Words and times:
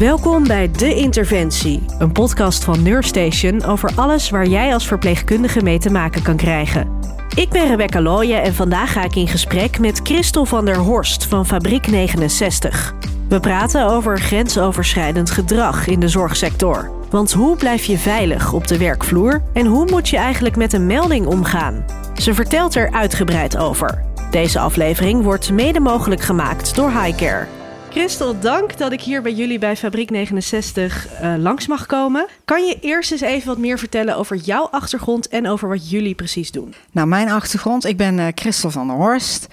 Welkom 0.00 0.46
bij 0.46 0.70
De 0.70 0.94
Interventie, 0.94 1.82
een 1.98 2.12
podcast 2.12 2.64
van 2.64 2.82
Neurstation 2.82 3.64
over 3.64 3.90
alles 3.94 4.30
waar 4.30 4.46
jij 4.46 4.72
als 4.72 4.86
verpleegkundige 4.86 5.62
mee 5.62 5.78
te 5.78 5.90
maken 5.90 6.22
kan 6.22 6.36
krijgen. 6.36 6.98
Ik 7.34 7.48
ben 7.48 7.66
Rebecca 7.66 8.00
Looyen 8.00 8.42
en 8.42 8.54
vandaag 8.54 8.92
ga 8.92 9.04
ik 9.04 9.16
in 9.16 9.28
gesprek 9.28 9.78
met 9.78 10.00
Christel 10.02 10.44
van 10.44 10.64
der 10.64 10.76
Horst 10.76 11.26
van 11.26 11.46
Fabriek 11.46 11.86
69. 11.86 12.94
We 13.28 13.40
praten 13.40 13.86
over 13.86 14.20
grensoverschrijdend 14.20 15.30
gedrag 15.30 15.86
in 15.86 16.00
de 16.00 16.08
zorgsector. 16.08 16.90
Want 17.10 17.32
hoe 17.32 17.56
blijf 17.56 17.84
je 17.84 17.98
veilig 17.98 18.52
op 18.52 18.66
de 18.66 18.78
werkvloer 18.78 19.42
en 19.52 19.66
hoe 19.66 19.90
moet 19.90 20.08
je 20.08 20.16
eigenlijk 20.16 20.56
met 20.56 20.72
een 20.72 20.86
melding 20.86 21.26
omgaan? 21.26 21.84
Ze 22.14 22.34
vertelt 22.34 22.74
er 22.74 22.92
uitgebreid 22.92 23.56
over. 23.56 24.04
Deze 24.30 24.58
aflevering 24.58 25.22
wordt 25.22 25.52
mede 25.52 25.80
mogelijk 25.80 26.20
gemaakt 26.20 26.74
door 26.74 26.90
Highcare. 26.90 27.59
Christel, 27.90 28.40
dank 28.40 28.78
dat 28.78 28.92
ik 28.92 29.00
hier 29.00 29.22
bij 29.22 29.32
jullie 29.32 29.58
bij 29.58 29.76
Fabriek 29.76 30.10
69 30.10 31.06
uh, 31.22 31.34
langs 31.38 31.66
mag 31.66 31.86
komen. 31.86 32.26
Kan 32.44 32.66
je 32.66 32.78
eerst 32.80 33.12
eens 33.12 33.20
even 33.20 33.48
wat 33.48 33.58
meer 33.58 33.78
vertellen 33.78 34.16
over 34.16 34.36
jouw 34.36 34.68
achtergrond 34.70 35.28
en 35.28 35.48
over 35.48 35.68
wat 35.68 35.90
jullie 35.90 36.14
precies 36.14 36.50
doen? 36.50 36.74
Nou, 36.92 37.08
mijn 37.08 37.30
achtergrond, 37.30 37.84
ik 37.84 37.96
ben 37.96 38.18
uh, 38.18 38.26
Christel 38.34 38.70
van 38.70 38.86
der 38.86 38.96
Horst. 38.96 39.48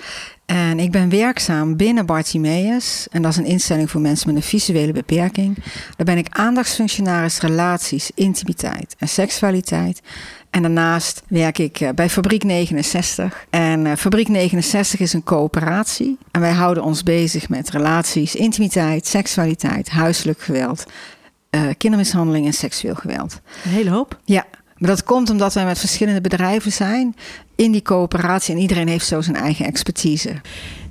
En 0.47 0.79
ik 0.79 0.91
ben 0.91 1.09
werkzaam 1.09 1.75
binnen 1.75 2.05
Bartimeus. 2.05 3.07
En 3.11 3.21
dat 3.21 3.31
is 3.31 3.38
een 3.38 3.45
instelling 3.45 3.91
voor 3.91 4.01
mensen 4.01 4.27
met 4.27 4.35
een 4.35 4.49
visuele 4.49 4.91
beperking. 4.91 5.55
Daar 5.95 6.05
ben 6.05 6.17
ik 6.17 6.27
aandachtsfunctionaris 6.29 7.39
relaties, 7.39 8.11
intimiteit 8.15 8.95
en 8.97 9.07
seksualiteit. 9.07 10.02
En 10.49 10.61
daarnaast 10.61 11.23
werk 11.27 11.57
ik 11.57 11.79
eh, 11.79 11.89
bij 11.95 12.09
Fabriek 12.09 12.43
69. 12.43 13.45
En 13.49 13.85
uh, 13.85 13.95
Fabriek 13.95 14.27
69 14.27 14.99
is 14.99 15.13
een 15.13 15.23
coöperatie. 15.23 16.17
En 16.31 16.41
wij 16.41 16.53
houden 16.53 16.83
ons 16.83 17.03
bezig 17.03 17.49
met 17.49 17.69
relaties, 17.69 18.35
intimiteit, 18.35 19.07
seksualiteit, 19.07 19.89
huiselijk 19.89 20.41
geweld, 20.41 20.85
uh, 21.52 21.61
kindermishandeling 21.77 22.45
en 22.45 22.53
seksueel 22.53 22.95
geweld. 22.95 23.41
Een 23.63 23.72
hele 23.72 23.89
hoop? 23.89 24.19
Ja. 24.25 24.45
Maar 24.78 24.89
dat 24.89 25.03
komt 25.03 25.30
omdat 25.30 25.53
wij 25.53 25.66
met 25.66 25.80
verschillende 25.80 26.22
bedrijven 26.22 26.72
zijn 26.72 27.16
in 27.56 27.72
die 27.72 27.81
coöperatie 27.81 28.56
en 28.56 28.61
iedereen 28.61 28.88
heeft 28.88 29.06
zo 29.06 29.22
zijn 29.22 29.36
eigen 29.36 29.66
expertise. 29.66 30.42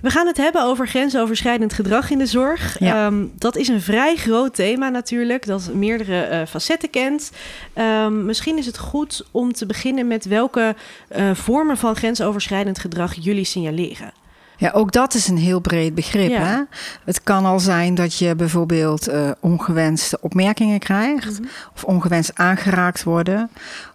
We 0.00 0.10
gaan 0.10 0.26
het 0.26 0.36
hebben 0.36 0.62
over 0.62 0.88
grensoverschrijdend 0.88 1.72
gedrag 1.72 2.10
in 2.10 2.18
de 2.18 2.26
zorg. 2.26 2.78
Ja. 2.78 3.06
Um, 3.06 3.32
dat 3.38 3.56
is 3.56 3.68
een 3.68 3.80
vrij 3.80 4.16
groot 4.16 4.54
thema 4.54 4.88
natuurlijk, 4.88 5.46
dat 5.46 5.70
meerdere 5.74 6.28
uh, 6.30 6.46
facetten 6.46 6.90
kent. 6.90 7.30
Um, 7.74 8.24
misschien 8.24 8.58
is 8.58 8.66
het 8.66 8.78
goed 8.78 9.26
om 9.30 9.52
te 9.52 9.66
beginnen 9.66 10.06
met 10.06 10.24
welke 10.24 10.74
uh, 11.16 11.30
vormen 11.34 11.76
van 11.76 11.96
grensoverschrijdend 11.96 12.78
gedrag 12.78 13.14
jullie 13.20 13.44
signaleren. 13.44 14.12
Ja, 14.56 14.70
ook 14.70 14.92
dat 14.92 15.14
is 15.14 15.28
een 15.28 15.38
heel 15.38 15.60
breed 15.60 15.94
begrip. 15.94 16.30
Ja. 16.30 16.42
Hè? 16.42 16.60
Het 17.04 17.22
kan 17.22 17.44
al 17.44 17.60
zijn 17.60 17.94
dat 17.94 18.18
je 18.18 18.34
bijvoorbeeld 18.34 19.08
uh, 19.08 19.30
ongewenste 19.40 20.18
opmerkingen 20.20 20.78
krijgt, 20.78 21.30
mm 21.30 21.36
-hmm. 21.36 21.48
of 21.74 21.84
ongewenst 21.84 22.30
aangeraakt 22.34 23.02
worden, 23.02 23.50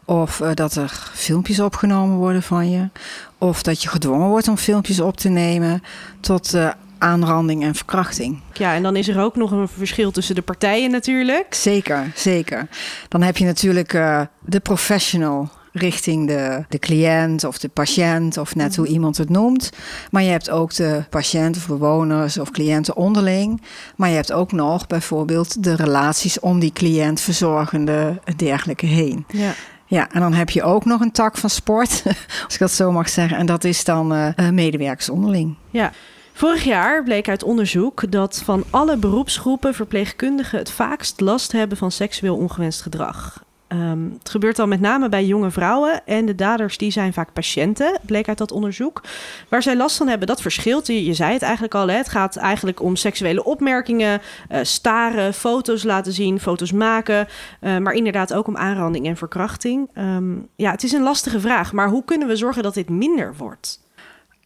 of 0.06 0.39
uh, 0.39 0.50
dat 0.54 0.76
er 0.76 1.09
filmpjes 1.14 1.59
opgenomen 1.59 2.17
worden 2.17 2.44
van 2.44 2.72
je, 2.72 2.89
of 3.38 3.64
dat 3.64 3.82
je 3.84 3.89
gedwongen 3.89 4.28
wordt 4.28 4.48
om 4.48 4.58
filmpjes 4.58 5.00
op 5.00 5.17
te 5.17 5.30
nemen, 5.30 5.84
tot 6.20 6.54
uh, 6.54 6.70
aanranding 6.98 7.64
en 7.64 7.76
verkrachting. 7.76 8.39
Ja, 8.54 8.73
en 8.73 8.84
dan 8.84 8.95
is 8.95 9.08
er 9.08 9.20
ook 9.20 9.36
nog 9.36 9.52
een 9.52 9.67
verschil 9.67 10.12
tussen 10.12 10.36
de 10.36 10.42
partijen 10.42 10.92
natuurlijk. 10.92 11.54
Zeker, 11.54 12.12
zeker. 12.16 12.67
Dan 13.08 13.22
heb 13.22 13.38
je 13.38 13.45
natuurlijk 13.45 13.92
de 14.39 14.59
professional 14.59 15.50
richting 15.72 16.27
de, 16.27 16.66
de 16.69 16.80
cliënt 16.80 17.44
of 17.44 17.58
de 17.58 17.69
patiënt 17.69 18.38
of 18.38 18.55
net 18.55 18.75
hoe 18.75 18.88
iemand 18.88 19.17
het 19.17 19.30
noemt. 19.30 19.69
Maar 20.11 20.23
je 20.23 20.30
hebt 20.30 20.50
ook 20.50 20.75
de 20.75 21.03
patiënt 21.09 21.58
of 21.58 21.67
bewoners 21.67 22.38
of 22.38 22.52
cliënten 22.52 22.95
onderling. 22.95 23.61
Maar 23.95 24.09
je 24.09 24.16
hebt 24.16 24.31
ook 24.31 24.52
nog 24.52 24.88
bijvoorbeeld 24.88 25.64
de 25.64 25.75
relaties 25.75 26.39
om 26.39 26.59
die 26.59 26.73
cliënt, 26.73 27.22
verzorgende 27.22 28.19
en 28.23 28.38
dergelijke 28.38 28.86
heen. 28.86 29.25
Ja. 29.27 29.53
Ja, 29.86 30.11
en 30.11 30.19
dan 30.19 30.33
heb 30.33 30.49
je 30.49 30.64
ook 30.64 30.86
nog 30.86 31.02
een 31.02 31.11
tak 31.11 31.37
van 31.37 31.49
sport, 31.49 32.03
als 32.45 32.53
ik 32.53 32.59
dat 32.59 32.71
zo 32.71 32.92
mag 32.92 33.09
zeggen. 33.09 33.38
En 33.38 33.45
dat 33.45 33.64
is 33.64 33.83
dan 33.83 34.14
uh, 34.14 34.49
medewerkers 34.49 35.09
onderling. 35.09 35.55
Ja. 35.70 35.92
Vorig 36.33 36.64
jaar 36.64 37.03
bleek 37.03 37.30
uit 37.30 37.43
onderzoek 37.43 38.11
dat 38.11 38.42
van 38.45 38.64
alle 38.70 38.98
beroepsgroepen 38.98 39.73
verpleegkundigen 39.73 40.59
het 40.59 40.71
vaakst 40.71 41.20
last 41.20 41.52
hebben 41.52 41.77
van 41.77 41.92
seksueel 41.92 42.36
ongewenst 42.36 42.82
gedrag. 42.82 43.43
Um, 43.73 44.15
het 44.17 44.30
gebeurt 44.30 44.55
dan 44.55 44.70
met 44.70 44.80
name 44.80 45.09
bij 45.09 45.26
jonge 45.26 45.52
vrouwen 45.52 46.05
en 46.05 46.26
de 46.26 46.36
daders 46.36 46.77
die 46.77 46.92
zijn 46.92 47.14
vaak 47.14 47.33
patiënten, 47.33 47.99
bleek 48.05 48.27
uit 48.27 48.37
dat 48.37 48.52
onderzoek. 48.52 49.04
Waar 49.49 49.61
zij 49.61 49.76
last 49.76 49.98
van 49.98 50.08
hebben, 50.08 50.27
dat 50.27 50.42
verschilt. 50.42 50.87
Je, 50.87 51.05
je 51.05 51.14
zei 51.14 51.33
het 51.33 51.42
eigenlijk 51.42 51.76
al, 51.76 51.87
hè? 51.87 51.95
het 51.95 52.09
gaat 52.09 52.36
eigenlijk 52.36 52.82
om 52.82 52.95
seksuele 52.95 53.43
opmerkingen, 53.43 54.21
uh, 54.52 54.59
staren, 54.61 55.33
foto's 55.33 55.83
laten 55.83 56.14
zien, 56.14 56.39
foto's 56.39 56.71
maken, 56.71 57.27
uh, 57.61 57.77
maar 57.77 57.93
inderdaad 57.93 58.33
ook 58.33 58.48
om 58.48 58.58
aanranding 58.58 59.05
en 59.05 59.17
verkrachting. 59.17 59.89
Um, 59.98 60.48
ja, 60.55 60.71
het 60.71 60.83
is 60.83 60.92
een 60.92 61.03
lastige 61.03 61.39
vraag, 61.39 61.73
maar 61.73 61.89
hoe 61.89 62.05
kunnen 62.05 62.27
we 62.27 62.36
zorgen 62.36 62.64
dat 62.64 62.73
dit 62.73 62.89
minder 62.89 63.36
wordt? 63.38 63.80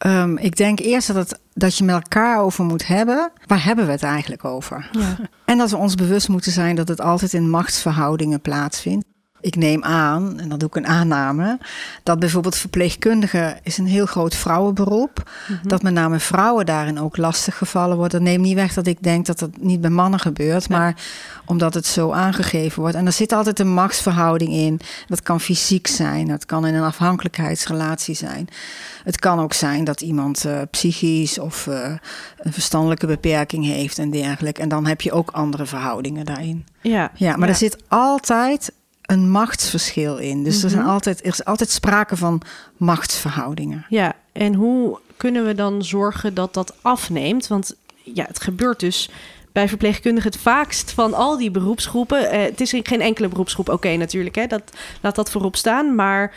Um, 0.06 0.38
ik 0.38 0.56
denk 0.56 0.80
eerst 0.80 1.08
dat, 1.08 1.16
het, 1.16 1.40
dat 1.54 1.78
je 1.78 1.84
met 1.84 1.96
elkaar 1.96 2.40
over 2.40 2.64
moet 2.64 2.88
hebben. 2.88 3.32
Waar 3.46 3.64
hebben 3.64 3.86
we 3.86 3.92
het 3.92 4.04
eigenlijk 4.04 4.46
over? 4.46 4.90
Ja. 4.92 5.16
En 5.46 5.58
dat 5.58 5.70
we 5.70 5.78
ons 5.78 5.96
bewust 5.96 6.30
moeten 6.30 6.52
zijn 6.52 6.76
dat 6.76 6.88
het 6.88 7.02
altijd 7.02 7.34
in 7.34 7.50
machtsverhoudingen 7.50 8.42
plaatsvindt. 8.42 9.06
Ik 9.46 9.56
neem 9.56 9.84
aan, 9.84 10.40
en 10.40 10.50
dat 10.50 10.60
doe 10.60 10.68
ik 10.70 10.76
een 10.76 10.88
aanname, 10.88 11.58
dat 12.04 12.20
bijvoorbeeld 12.20 12.56
verpleegkundige 12.56 13.58
is 13.64 13.78
een 13.78 13.86
heel 13.86 14.06
groot 14.06 14.36
vrouwenberoep. 14.36 15.30
Mm-hmm. 15.48 15.68
Dat 15.68 15.82
met 15.82 15.94
name 15.94 16.20
vrouwen 16.20 16.66
daarin 16.66 17.00
ook 17.00 17.18
lastig 17.18 17.58
gevallen 17.58 17.98
worden. 17.98 18.20
Dat 18.20 18.30
neemt 18.30 18.44
niet 18.44 18.56
weg 18.56 18.74
dat 18.74 18.88
ik 18.88 19.04
denk 19.04 19.26
dat 19.26 19.40
dat 19.40 19.50
niet 19.60 19.82
bij 19.82 19.90
mannen 19.90 20.20
gebeurt, 20.20 20.66
ja. 20.70 20.78
maar 20.78 20.96
omdat 21.46 21.74
het 21.74 21.86
zo 21.86 22.12
aangegeven 22.12 22.82
wordt. 22.82 22.96
En 22.96 23.06
er 23.06 23.12
zit 23.12 23.32
altijd 23.32 23.60
een 23.60 23.74
machtsverhouding 23.74 24.52
in. 24.52 24.80
Dat 25.08 25.22
kan 25.22 25.42
fysiek 25.42 25.88
zijn, 25.88 26.28
dat 26.28 26.46
kan 26.46 26.66
in 26.66 26.74
een 26.74 26.84
afhankelijkheidsrelatie 26.84 28.16
zijn. 28.16 28.48
Het 29.04 29.20
kan 29.20 29.40
ook 29.40 29.54
zijn 29.54 29.84
dat 29.84 30.02
iemand 30.02 30.46
uh, 30.46 30.62
psychisch 30.72 31.40
of 31.40 31.66
uh, 31.68 31.94
een 32.38 32.54
verstandelijke 32.54 33.08
beperking 33.08 33.66
heeft 33.66 33.98
en 33.98 34.10
dergelijke. 34.10 34.62
En 34.62 34.70
dan 34.70 34.86
heb 34.86 35.02
je 35.02 35.12
ook 35.12 35.32
andere 35.32 35.66
verhoudingen 35.66 36.26
daarin. 36.26 36.66
Ja, 36.82 37.12
ja 37.16 37.38
maar 37.38 37.48
ja. 37.48 37.54
er 37.54 37.60
zit 37.60 37.78
altijd 37.88 38.72
een 39.06 39.30
machtsverschil 39.30 40.18
in. 40.18 40.44
Dus 40.44 40.64
er, 40.64 40.70
zijn 40.70 40.86
altijd, 40.86 41.20
er 41.20 41.26
is 41.26 41.46
altijd 41.46 41.70
sprake 41.70 42.18
van 42.18 42.42
machtsverhoudingen. 42.78 43.86
Ja, 43.90 44.14
en 44.32 44.54
hoe 44.54 45.00
kunnen 45.18 45.46
we 45.46 45.56
dan 45.56 45.84
zorgen 45.84 46.34
dat 46.34 46.54
dat 46.54 46.74
afneemt? 46.82 47.48
Want 47.48 47.76
ja, 48.04 48.26
het 48.28 48.42
gebeurt 48.42 48.80
dus 48.80 49.10
bij 49.52 49.68
verpleegkundigen 49.68 50.32
het 50.32 50.40
vaakst 50.40 50.92
van 50.92 51.14
al 51.14 51.38
die 51.38 51.52
beroepsgroepen. 51.52 52.24
Uh, 52.24 52.42
het 52.42 52.62
is 52.62 52.70
geen 52.84 53.02
enkele 53.02 53.28
beroepsgroep, 53.28 53.68
oké 53.68 53.78
okay, 53.78 53.96
natuurlijk, 53.96 54.36
hè, 54.36 54.48
dat, 54.48 54.62
laat 55.02 55.16
dat 55.16 55.32
voorop 55.32 55.56
staan. 55.56 55.96
Maar 55.96 56.34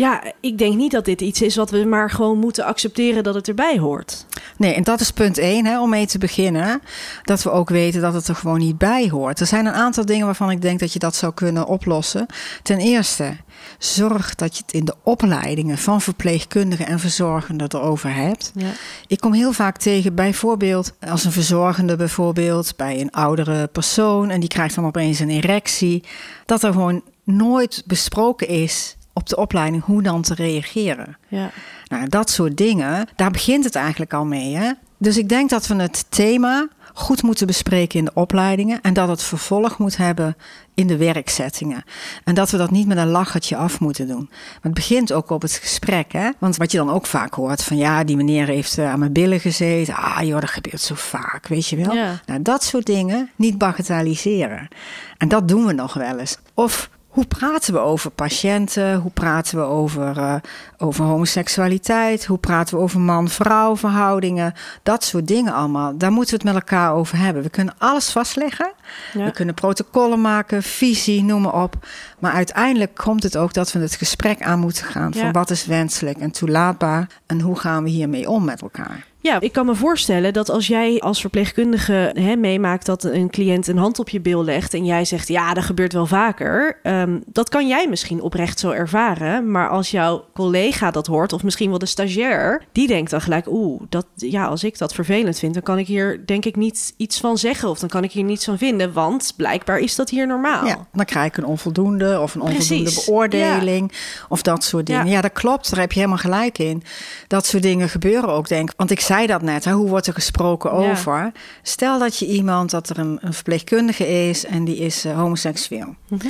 ja, 0.00 0.22
ik 0.40 0.58
denk 0.58 0.76
niet 0.76 0.90
dat 0.90 1.04
dit 1.04 1.20
iets 1.20 1.42
is 1.42 1.56
wat 1.56 1.70
we 1.70 1.84
maar 1.84 2.10
gewoon 2.10 2.38
moeten 2.38 2.64
accepteren 2.64 3.22
dat 3.22 3.34
het 3.34 3.48
erbij 3.48 3.78
hoort. 3.78 4.26
Nee, 4.56 4.74
en 4.74 4.82
dat 4.82 5.00
is 5.00 5.10
punt 5.10 5.38
één, 5.38 5.66
hè, 5.66 5.80
om 5.80 5.90
mee 5.90 6.06
te 6.06 6.18
beginnen. 6.18 6.80
Dat 7.22 7.42
we 7.42 7.50
ook 7.50 7.68
weten 7.68 8.00
dat 8.00 8.14
het 8.14 8.28
er 8.28 8.34
gewoon 8.34 8.58
niet 8.58 8.78
bij 8.78 9.08
hoort. 9.08 9.40
Er 9.40 9.46
zijn 9.46 9.66
een 9.66 9.72
aantal 9.72 10.04
dingen 10.04 10.26
waarvan 10.26 10.50
ik 10.50 10.62
denk 10.62 10.80
dat 10.80 10.92
je 10.92 10.98
dat 10.98 11.14
zou 11.14 11.34
kunnen 11.34 11.66
oplossen. 11.66 12.26
Ten 12.62 12.78
eerste, 12.78 13.36
zorg 13.78 14.34
dat 14.34 14.56
je 14.56 14.62
het 14.62 14.74
in 14.74 14.84
de 14.84 14.94
opleidingen 15.02 15.78
van 15.78 16.00
verpleegkundigen 16.00 16.86
en 16.86 16.98
verzorgenden 16.98 17.68
erover 17.74 18.14
hebt. 18.14 18.52
Ja. 18.54 18.70
Ik 19.06 19.20
kom 19.20 19.32
heel 19.32 19.52
vaak 19.52 19.76
tegen, 19.76 20.14
bijvoorbeeld 20.14 20.92
als 21.08 21.24
een 21.24 21.32
verzorgende 21.32 21.96
bijvoorbeeld 21.96 22.76
bij 22.76 23.00
een 23.00 23.10
oudere 23.10 23.66
persoon 23.66 24.30
en 24.30 24.40
die 24.40 24.48
krijgt 24.48 24.74
dan 24.74 24.86
opeens 24.86 25.18
een 25.18 25.30
erectie, 25.30 26.04
dat 26.46 26.62
er 26.62 26.72
gewoon 26.72 27.02
nooit 27.24 27.82
besproken 27.86 28.48
is 28.48 28.98
op 29.12 29.28
de 29.28 29.36
opleiding 29.36 29.84
hoe 29.84 30.02
dan 30.02 30.22
te 30.22 30.34
reageren. 30.34 31.16
Ja. 31.28 31.50
Nou, 31.86 32.08
dat 32.08 32.30
soort 32.30 32.56
dingen, 32.56 33.08
daar 33.16 33.30
begint 33.30 33.64
het 33.64 33.74
eigenlijk 33.74 34.14
al 34.14 34.24
mee. 34.24 34.56
Hè? 34.56 34.72
Dus 34.98 35.18
ik 35.18 35.28
denk 35.28 35.50
dat 35.50 35.66
we 35.66 35.74
het 35.74 36.04
thema 36.08 36.68
goed 36.94 37.22
moeten 37.22 37.46
bespreken 37.46 37.98
in 37.98 38.04
de 38.04 38.14
opleidingen 38.14 38.80
en 38.80 38.94
dat 38.94 39.08
het 39.08 39.22
vervolg 39.22 39.78
moet 39.78 39.96
hebben 39.96 40.36
in 40.74 40.86
de 40.86 40.96
werkzettingen. 40.96 41.84
En 42.24 42.34
dat 42.34 42.50
we 42.50 42.56
dat 42.56 42.70
niet 42.70 42.86
met 42.86 42.96
een 42.96 43.08
lachertje 43.08 43.56
af 43.56 43.80
moeten 43.80 44.06
doen. 44.06 44.26
Maar 44.30 44.58
het 44.60 44.74
begint 44.74 45.12
ook 45.12 45.30
op 45.30 45.42
het 45.42 45.52
gesprek. 45.52 46.12
Hè? 46.12 46.30
Want 46.38 46.56
wat 46.56 46.72
je 46.72 46.78
dan 46.78 46.90
ook 46.90 47.06
vaak 47.06 47.34
hoort 47.34 47.62
van 47.62 47.76
ja, 47.76 48.04
die 48.04 48.16
meneer 48.16 48.46
heeft 48.46 48.78
aan 48.78 48.98
mijn 48.98 49.12
billen 49.12 49.40
gezeten. 49.40 49.94
Ah 49.94 50.22
joh, 50.22 50.40
dat 50.40 50.50
gebeurt 50.50 50.80
zo 50.80 50.94
vaak, 50.94 51.46
weet 51.46 51.66
je 51.66 51.76
wel. 51.76 51.94
Ja. 51.94 52.20
Nou, 52.26 52.42
dat 52.42 52.64
soort 52.64 52.86
dingen 52.86 53.30
niet 53.36 53.58
bagatelliseren. 53.58 54.68
En 55.16 55.28
dat 55.28 55.48
doen 55.48 55.66
we 55.66 55.72
nog 55.72 55.94
wel 55.94 56.18
eens. 56.18 56.38
Of 56.54 56.90
hoe 57.10 57.26
praten 57.26 57.72
we 57.72 57.78
over 57.78 58.10
patiënten? 58.10 58.94
Hoe 58.94 59.10
praten 59.10 59.58
we 59.58 59.64
over, 59.64 60.16
uh, 60.16 60.34
over 60.78 61.04
homoseksualiteit? 61.04 62.24
Hoe 62.26 62.38
praten 62.38 62.76
we 62.76 62.82
over 62.82 63.00
man-vrouw 63.00 63.76
verhoudingen? 63.76 64.52
Dat 64.82 65.04
soort 65.04 65.26
dingen 65.26 65.52
allemaal. 65.52 65.96
Daar 65.96 66.12
moeten 66.12 66.30
we 66.30 66.44
het 66.44 66.54
met 66.54 66.62
elkaar 66.62 66.94
over 66.94 67.18
hebben. 67.18 67.42
We 67.42 67.50
kunnen 67.50 67.74
alles 67.78 68.10
vastleggen. 68.10 68.72
Ja. 69.12 69.24
We 69.24 69.30
kunnen 69.30 69.54
protocollen 69.54 70.20
maken, 70.20 70.62
visie, 70.62 71.22
noem 71.22 71.42
maar 71.42 71.62
op. 71.62 71.86
Maar 72.18 72.32
uiteindelijk 72.32 72.94
komt 72.94 73.22
het 73.22 73.36
ook 73.36 73.52
dat 73.52 73.72
we 73.72 73.78
het 73.78 73.94
gesprek 73.94 74.42
aan 74.42 74.58
moeten 74.58 74.84
gaan. 74.84 75.14
Van 75.14 75.32
wat 75.32 75.50
is 75.50 75.66
wenselijk 75.66 76.18
en 76.18 76.30
toelaatbaar? 76.30 77.06
En 77.26 77.40
hoe 77.40 77.58
gaan 77.58 77.82
we 77.82 77.90
hiermee 77.90 78.30
om 78.30 78.44
met 78.44 78.62
elkaar? 78.62 79.09
Ja, 79.22 79.40
ik 79.40 79.52
kan 79.52 79.66
me 79.66 79.74
voorstellen 79.74 80.32
dat 80.32 80.48
als 80.48 80.66
jij 80.66 81.00
als 81.00 81.20
verpleegkundige 81.20 82.10
hè, 82.14 82.36
meemaakt 82.36 82.86
dat 82.86 83.04
een 83.04 83.30
cliënt 83.30 83.66
een 83.66 83.78
hand 83.78 83.98
op 83.98 84.08
je 84.08 84.20
bil 84.20 84.44
legt 84.44 84.74
en 84.74 84.84
jij 84.84 85.04
zegt 85.04 85.28
ja, 85.28 85.54
dat 85.54 85.64
gebeurt 85.64 85.92
wel 85.92 86.06
vaker, 86.06 86.78
ehm, 86.82 87.18
dat 87.26 87.48
kan 87.48 87.68
jij 87.68 87.88
misschien 87.88 88.20
oprecht 88.20 88.58
zo 88.58 88.70
ervaren. 88.70 89.50
Maar 89.50 89.68
als 89.68 89.90
jouw 89.90 90.24
collega 90.34 90.90
dat 90.90 91.06
hoort, 91.06 91.32
of 91.32 91.42
misschien 91.42 91.68
wel 91.68 91.78
de 91.78 91.86
stagiair, 91.86 92.62
die 92.72 92.86
denkt 92.86 93.10
dan 93.10 93.20
gelijk, 93.20 93.46
oeh, 93.48 93.82
dat, 93.88 94.06
ja, 94.14 94.46
als 94.46 94.64
ik 94.64 94.78
dat 94.78 94.94
vervelend 94.94 95.38
vind, 95.38 95.54
dan 95.54 95.62
kan 95.62 95.78
ik 95.78 95.86
hier 95.86 96.26
denk 96.26 96.44
ik 96.44 96.56
niet 96.56 96.94
iets 96.96 97.20
van 97.20 97.38
zeggen 97.38 97.68
of 97.68 97.78
dan 97.78 97.88
kan 97.88 98.04
ik 98.04 98.12
hier 98.12 98.24
niets 98.24 98.44
van 98.44 98.58
vinden, 98.58 98.92
want 98.92 99.32
blijkbaar 99.36 99.78
is 99.78 99.94
dat 99.96 100.10
hier 100.10 100.26
normaal. 100.26 100.66
Ja, 100.66 100.86
dan 100.92 101.04
krijg 101.04 101.26
ik 101.26 101.36
een 101.36 101.44
onvoldoende 101.44 102.20
of 102.20 102.34
een 102.34 102.40
onvoldoende 102.40 102.82
Precies, 102.82 103.04
beoordeling 103.04 103.92
of 104.28 104.42
dat 104.42 104.64
soort 104.64 104.86
dingen. 104.86 105.06
Ja. 105.06 105.12
Ja. 105.12 105.20
dat 105.20 105.32
klopt, 105.32 105.70
daar 105.70 105.80
heb 105.80 105.92
je 105.92 105.98
helemaal 105.98 106.22
gelijk 106.22 106.58
in. 106.58 106.82
Dat 107.26 107.46
soort 107.46 107.62
dingen 107.62 107.88
gebeuren 107.88 108.28
ook, 108.28 108.48
denk 108.48 108.70
ik. 108.70 108.74
Want 108.76 108.90
ik 108.90 109.00
zei 109.10 109.26
dat 109.26 109.42
net, 109.42 109.64
hè, 109.64 109.72
hoe 109.72 109.88
wordt 109.88 110.06
er 110.06 110.12
gesproken 110.12 110.80
Ja. 110.80 110.90
over? 110.90 111.32
Stel 111.62 111.98
dat 111.98 112.18
je 112.18 112.26
iemand, 112.26 112.70
dat 112.70 112.88
er 112.88 112.98
een, 112.98 113.18
een 113.20 113.32
verpleegkundige 113.32 114.08
is 114.28 114.44
en 114.46 114.64
die 114.64 114.76
is 114.76 115.04
eh, 115.04 115.16
homoseksueel. 115.16 115.94
Mhm. 116.08 116.26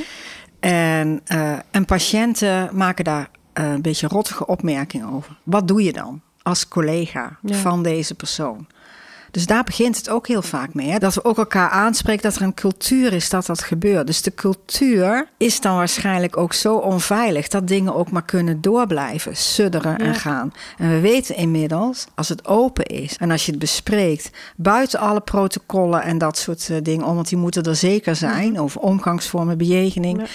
En, 0.59 1.21
eh, 1.25 1.51
en 1.71 1.85
patiënten 1.85 2.69
maken 2.73 3.03
daar 3.03 3.29
eh, 3.53 3.71
een 3.71 3.81
beetje 3.81 4.07
rottige 4.07 4.45
opmerkingen 4.45 5.09
over. 5.13 5.37
Wat 5.43 5.67
doe 5.67 5.83
je 5.83 5.93
dan 5.93 6.21
als 6.43 6.67
collega 6.67 7.37
Ja. 7.41 7.55
van 7.55 7.83
deze 7.83 8.15
persoon? 8.15 8.67
Dus 9.31 9.45
daar 9.45 9.63
begint 9.63 9.97
het 9.97 10.09
ook 10.09 10.27
heel 10.27 10.41
vaak 10.41 10.73
mee. 10.73 10.89
Hè? 10.89 10.97
Dat 10.97 11.13
we 11.13 11.23
ook 11.23 11.37
elkaar 11.37 11.69
aanspreken 11.69 12.21
dat 12.23 12.35
er 12.35 12.41
een 12.41 12.53
cultuur 12.53 13.13
is 13.13 13.29
dat 13.29 13.45
dat 13.45 13.63
gebeurt. 13.63 14.07
Dus 14.07 14.21
de 14.21 14.33
cultuur 14.33 15.27
is 15.37 15.61
dan 15.61 15.75
waarschijnlijk 15.75 16.37
ook 16.37 16.53
zo 16.53 16.75
onveilig 16.75 17.47
dat 17.47 17.67
dingen 17.67 17.95
ook 17.95 18.11
maar 18.11 18.25
kunnen 18.25 18.61
doorblijven, 18.61 19.35
sudderen 19.37 19.91
Ja. 19.91 19.97
en 19.97 20.15
gaan. 20.15 20.53
En 20.77 20.89
we 20.89 20.99
weten 20.99 21.35
inmiddels, 21.35 22.05
als 22.15 22.29
het 22.29 22.47
open 22.47 22.85
is 22.85 23.17
en 23.17 23.31
als 23.31 23.45
je 23.45 23.51
het 23.51 23.59
bespreekt, 23.59 24.29
buiten 24.55 24.99
alle 24.99 25.21
protocollen 25.21 26.01
en 26.01 26.17
dat 26.17 26.37
soort 26.37 26.69
eh, 26.69 26.77
dingen, 26.83 27.05
om, 27.05 27.15
want 27.15 27.29
die 27.29 27.37
moeten 27.37 27.63
er 27.63 27.75
zeker 27.75 28.15
zijn 28.15 28.59
over 28.59 28.81
omgangsvormen, 28.81 29.57
bejegening. 29.57 30.19
Ja. 30.19 30.25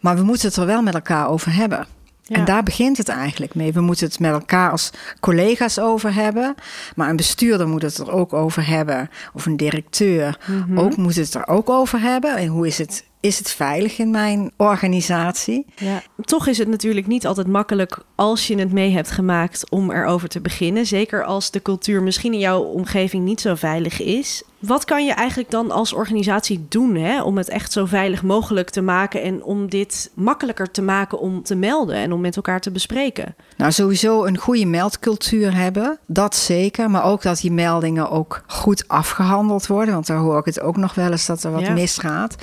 Maar 0.00 0.16
we 0.16 0.22
moeten 0.22 0.48
het 0.48 0.56
er 0.56 0.66
wel 0.66 0.82
met 0.82 0.94
elkaar 0.94 1.28
over 1.28 1.54
hebben. 1.54 1.86
Ja. 2.30 2.36
En 2.36 2.44
daar 2.44 2.62
begint 2.62 2.96
het 2.96 3.08
eigenlijk 3.08 3.54
mee. 3.54 3.72
We 3.72 3.80
moeten 3.80 4.06
het 4.06 4.18
met 4.18 4.32
elkaar 4.32 4.70
als 4.70 4.90
collega's 5.20 5.78
over 5.78 6.14
hebben. 6.14 6.54
Maar 6.96 7.08
een 7.08 7.16
bestuurder 7.16 7.68
moet 7.68 7.82
het 7.82 7.98
er 7.98 8.10
ook 8.12 8.32
over 8.32 8.66
hebben. 8.66 9.10
Of 9.32 9.46
een 9.46 9.56
directeur 9.56 10.38
Mhm. 10.46 10.78
ook 10.78 10.96
moet 10.96 11.14
het 11.16 11.34
er 11.34 11.46
ook 11.48 11.70
over 11.70 12.00
hebben. 12.00 12.36
En 12.36 12.46
hoe 12.46 12.66
is 12.66 12.78
het, 12.78 13.04
is 13.20 13.38
het 13.38 13.50
veilig 13.50 13.98
in 13.98 14.10
mijn 14.10 14.50
organisatie? 14.56 15.66
Ja. 15.76 16.02
Toch 16.20 16.46
is 16.46 16.58
het 16.58 16.68
natuurlijk 16.68 17.06
niet 17.06 17.26
altijd 17.26 17.46
makkelijk 17.46 17.98
als 18.14 18.46
je 18.46 18.58
het 18.58 18.72
mee 18.72 18.92
hebt 18.92 19.10
gemaakt 19.10 19.70
om 19.70 19.90
erover 19.90 20.28
te 20.28 20.40
beginnen. 20.40 20.86
Zeker 20.86 21.24
als 21.24 21.50
de 21.50 21.62
cultuur 21.62 22.02
misschien 22.02 22.32
in 22.32 22.38
jouw 22.38 22.60
omgeving 22.60 23.24
niet 23.24 23.40
zo 23.40 23.54
veilig 23.54 24.00
is. 24.00 24.42
Wat 24.60 24.84
kan 24.84 25.04
je 25.06 25.12
eigenlijk 25.12 25.50
dan 25.50 25.70
als 25.70 25.92
organisatie 25.92 26.66
doen 26.68 26.94
hè, 26.94 27.22
om 27.22 27.36
het 27.36 27.48
echt 27.48 27.72
zo 27.72 27.84
veilig 27.86 28.22
mogelijk 28.22 28.70
te 28.70 28.80
maken 28.80 29.22
en 29.22 29.42
om 29.42 29.68
dit 29.68 30.10
makkelijker 30.14 30.70
te 30.70 30.82
maken 30.82 31.18
om 31.18 31.42
te 31.42 31.54
melden 31.54 31.96
en 31.96 32.12
om 32.12 32.20
met 32.20 32.36
elkaar 32.36 32.60
te 32.60 32.70
bespreken? 32.70 33.34
Nou, 33.56 33.72
sowieso 33.72 34.24
een 34.24 34.38
goede 34.38 34.66
meldcultuur 34.66 35.56
hebben. 35.56 35.98
Dat 36.06 36.36
zeker. 36.36 36.90
Maar 36.90 37.04
ook 37.04 37.22
dat 37.22 37.40
die 37.40 37.52
meldingen 37.52 38.10
ook 38.10 38.42
goed 38.46 38.84
afgehandeld 38.88 39.66
worden. 39.66 39.94
Want 39.94 40.06
daar 40.06 40.18
hoor 40.18 40.38
ik 40.38 40.44
het 40.44 40.60
ook 40.60 40.76
nog 40.76 40.94
wel 40.94 41.10
eens 41.10 41.26
dat 41.26 41.42
er 41.42 41.50
wat 41.52 41.60
Ja. 41.60 41.72
misgaat. 41.72 42.34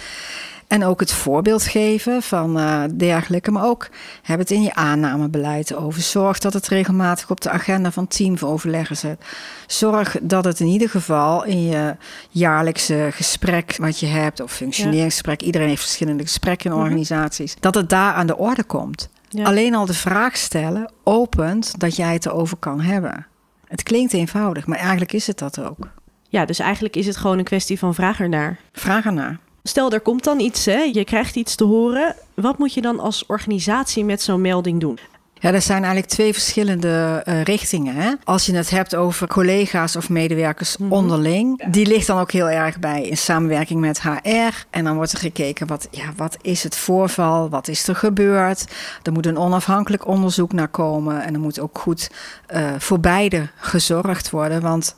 En 0.68 0.84
ook 0.84 1.00
het 1.00 1.12
voorbeeld 1.12 1.64
geven 1.64 2.22
van 2.22 2.60
eh, 2.60 2.84
dergelijke. 2.96 3.52
Maar 3.52 3.66
ook 3.66 3.90
heb 4.22 4.40
het 4.40 4.52
in 4.52 4.62
je 4.62 4.74
aannamebeleid 4.74 5.76
over. 5.76 6.02
Zorg 6.02 6.40
dat 6.40 6.54
het 6.54 6.68
regelmatig 6.68 7.30
op 7.30 7.42
de 7.42 7.50
agenda 7.50 7.92
van 7.92 8.08
teamoverleggen 8.08 8.98
zit. 8.98 9.26
Zorg 9.68 10.16
dat 10.22 10.44
het 10.46 10.60
in 10.60 10.68
ieder 10.68 10.90
geval 10.90 11.44
in 11.44 11.64
je 11.64 11.96
jaarlijkse 12.30 13.10
gesprek 13.12 13.76
wat 13.78 14.00
je 14.00 14.06
hebt, 14.06 14.40
of 14.40 14.52
functioneringsgesprek, 14.52 15.42
iedereen 15.42 15.68
heeft 15.68 15.82
verschillende 15.82 16.24
gesprekken 16.24 16.70
in 16.72 16.76
Mhm. 16.78 16.86
organisaties, 16.86 17.56
dat 17.60 17.76
het 17.76 17.90
daar 17.90 18.14
aan 18.14 18.28
de 18.28 18.38
orde 18.38 18.64
komt. 18.64 19.10
Ja. 19.30 19.44
Alleen 19.44 19.76
al 19.76 19.86
de 19.86 19.94
vraag 19.94 20.38
stellen 20.38 20.92
opent 21.04 21.80
dat 21.80 21.96
jij 21.96 22.14
het 22.14 22.26
erover 22.26 22.58
kan 22.58 22.82
hebben. 22.82 23.28
Het 23.68 23.84
klinkt 23.84 24.14
eenvoudig, 24.14 24.68
maar 24.68 24.78
eigenlijk 24.78 25.14
is 25.14 25.28
het 25.28 25.38
dat 25.38 25.60
ook. 25.60 25.88
Ja, 26.30 26.46
dus 26.46 26.60
eigenlijk 26.60 26.96
is 26.96 27.06
het 27.06 27.18
gewoon 27.18 27.38
een 27.38 27.44
kwestie 27.44 27.80
van 27.80 27.96
vraag 27.96 28.20
ernaar. 28.20 28.60
Vraag 28.72 29.06
ernaar. 29.06 29.40
Stel, 29.68 29.92
er 29.92 30.00
komt 30.00 30.24
dan 30.24 30.40
iets, 30.40 30.66
hè? 30.66 30.78
je 30.94 31.04
krijgt 31.04 31.36
iets 31.36 31.56
te 31.56 31.64
horen. 31.64 32.16
Wat 32.34 32.58
moet 32.58 32.74
je 32.74 32.82
dan 32.82 33.00
als 33.00 33.26
organisatie 33.26 34.06
met 34.06 34.22
zo'n 34.22 34.42
melding 34.42 34.80
doen? 34.80 35.00
Ja, 35.40 35.54
er 35.54 35.62
zijn 35.62 35.78
eigenlijk 35.84 36.12
twee 36.14 36.34
verschillende 36.34 37.22
eh, 37.26 37.44
richtingen. 37.44 37.96
Hè? 37.96 38.12
Als 38.24 38.46
je 38.46 38.56
het 38.56 38.70
hebt 38.70 38.96
over 38.96 39.28
collega's 39.28 39.96
of 39.96 40.10
medewerkers 40.10 40.78
Mhm. 40.78 40.92
onderling, 40.92 41.72
die 41.72 41.86
ligt 41.86 42.08
dan 42.08 42.20
ook 42.20 42.32
heel 42.32 42.50
erg 42.50 42.80
bij 42.80 43.02
in 43.02 43.18
samenwerking 43.18 43.80
met 43.80 44.02
HR. 44.02 44.66
En 44.70 44.84
dan 44.84 44.96
wordt 44.96 45.12
er 45.12 45.18
gekeken, 45.18 45.68
wat, 45.68 45.88
ja, 45.92 46.06
wat 46.16 46.38
is 46.42 46.64
het 46.64 46.76
voorval? 46.78 47.50
Wat 47.50 47.68
is 47.68 47.88
er 47.88 47.96
gebeurd? 47.96 48.66
Er 49.04 49.12
moet 49.12 49.26
een 49.26 49.38
onafhankelijk 49.38 50.08
onderzoek 50.08 50.54
naar 50.54 50.68
komen. 50.68 51.24
En 51.24 51.34
er 51.34 51.40
moet 51.40 51.60
ook 51.60 51.78
goed 51.80 52.12
eh, 52.46 52.72
voor 52.78 53.00
beide 53.00 53.48
gezorgd 53.56 54.30
worden. 54.30 54.62
Want 54.62 54.96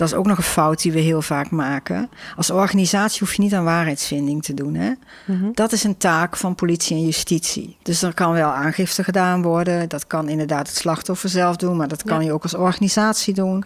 dat 0.00 0.08
is 0.08 0.14
ook 0.14 0.26
nog 0.26 0.36
een 0.36 0.42
fout 0.42 0.82
die 0.82 0.92
we 0.92 0.98
heel 1.00 1.22
vaak 1.22 1.50
maken. 1.50 2.10
Als 2.36 2.50
organisatie 2.50 3.18
hoef 3.20 3.34
je 3.34 3.42
niet 3.42 3.54
aan 3.54 3.64
waarheidsvinding 3.64 4.42
te 4.42 4.54
doen. 4.54 4.74
Hè? 4.74 4.90
Mhm. 5.26 5.50
Dat 5.54 5.72
is 5.72 5.84
een 5.84 5.96
taak 5.96 6.36
van 6.36 6.54
politie 6.54 6.96
en 6.96 7.04
justitie. 7.04 7.76
Dus 7.82 8.02
er 8.02 8.14
kan 8.14 8.32
wel 8.32 8.48
aangifte 8.50 9.04
gedaan 9.04 9.42
worden. 9.42 9.88
Dat 9.88 10.06
kan 10.06 10.28
inderdaad 10.28 10.66
het 10.68 10.76
slachtoffer 10.76 11.28
zelf 11.28 11.56
doen, 11.56 11.76
maar 11.76 11.88
dat 11.88 12.02
kan 12.02 12.20
Ja. 12.20 12.26
je 12.26 12.32
ook 12.32 12.42
als 12.42 12.54
organisatie 12.54 13.34
doen. 13.34 13.64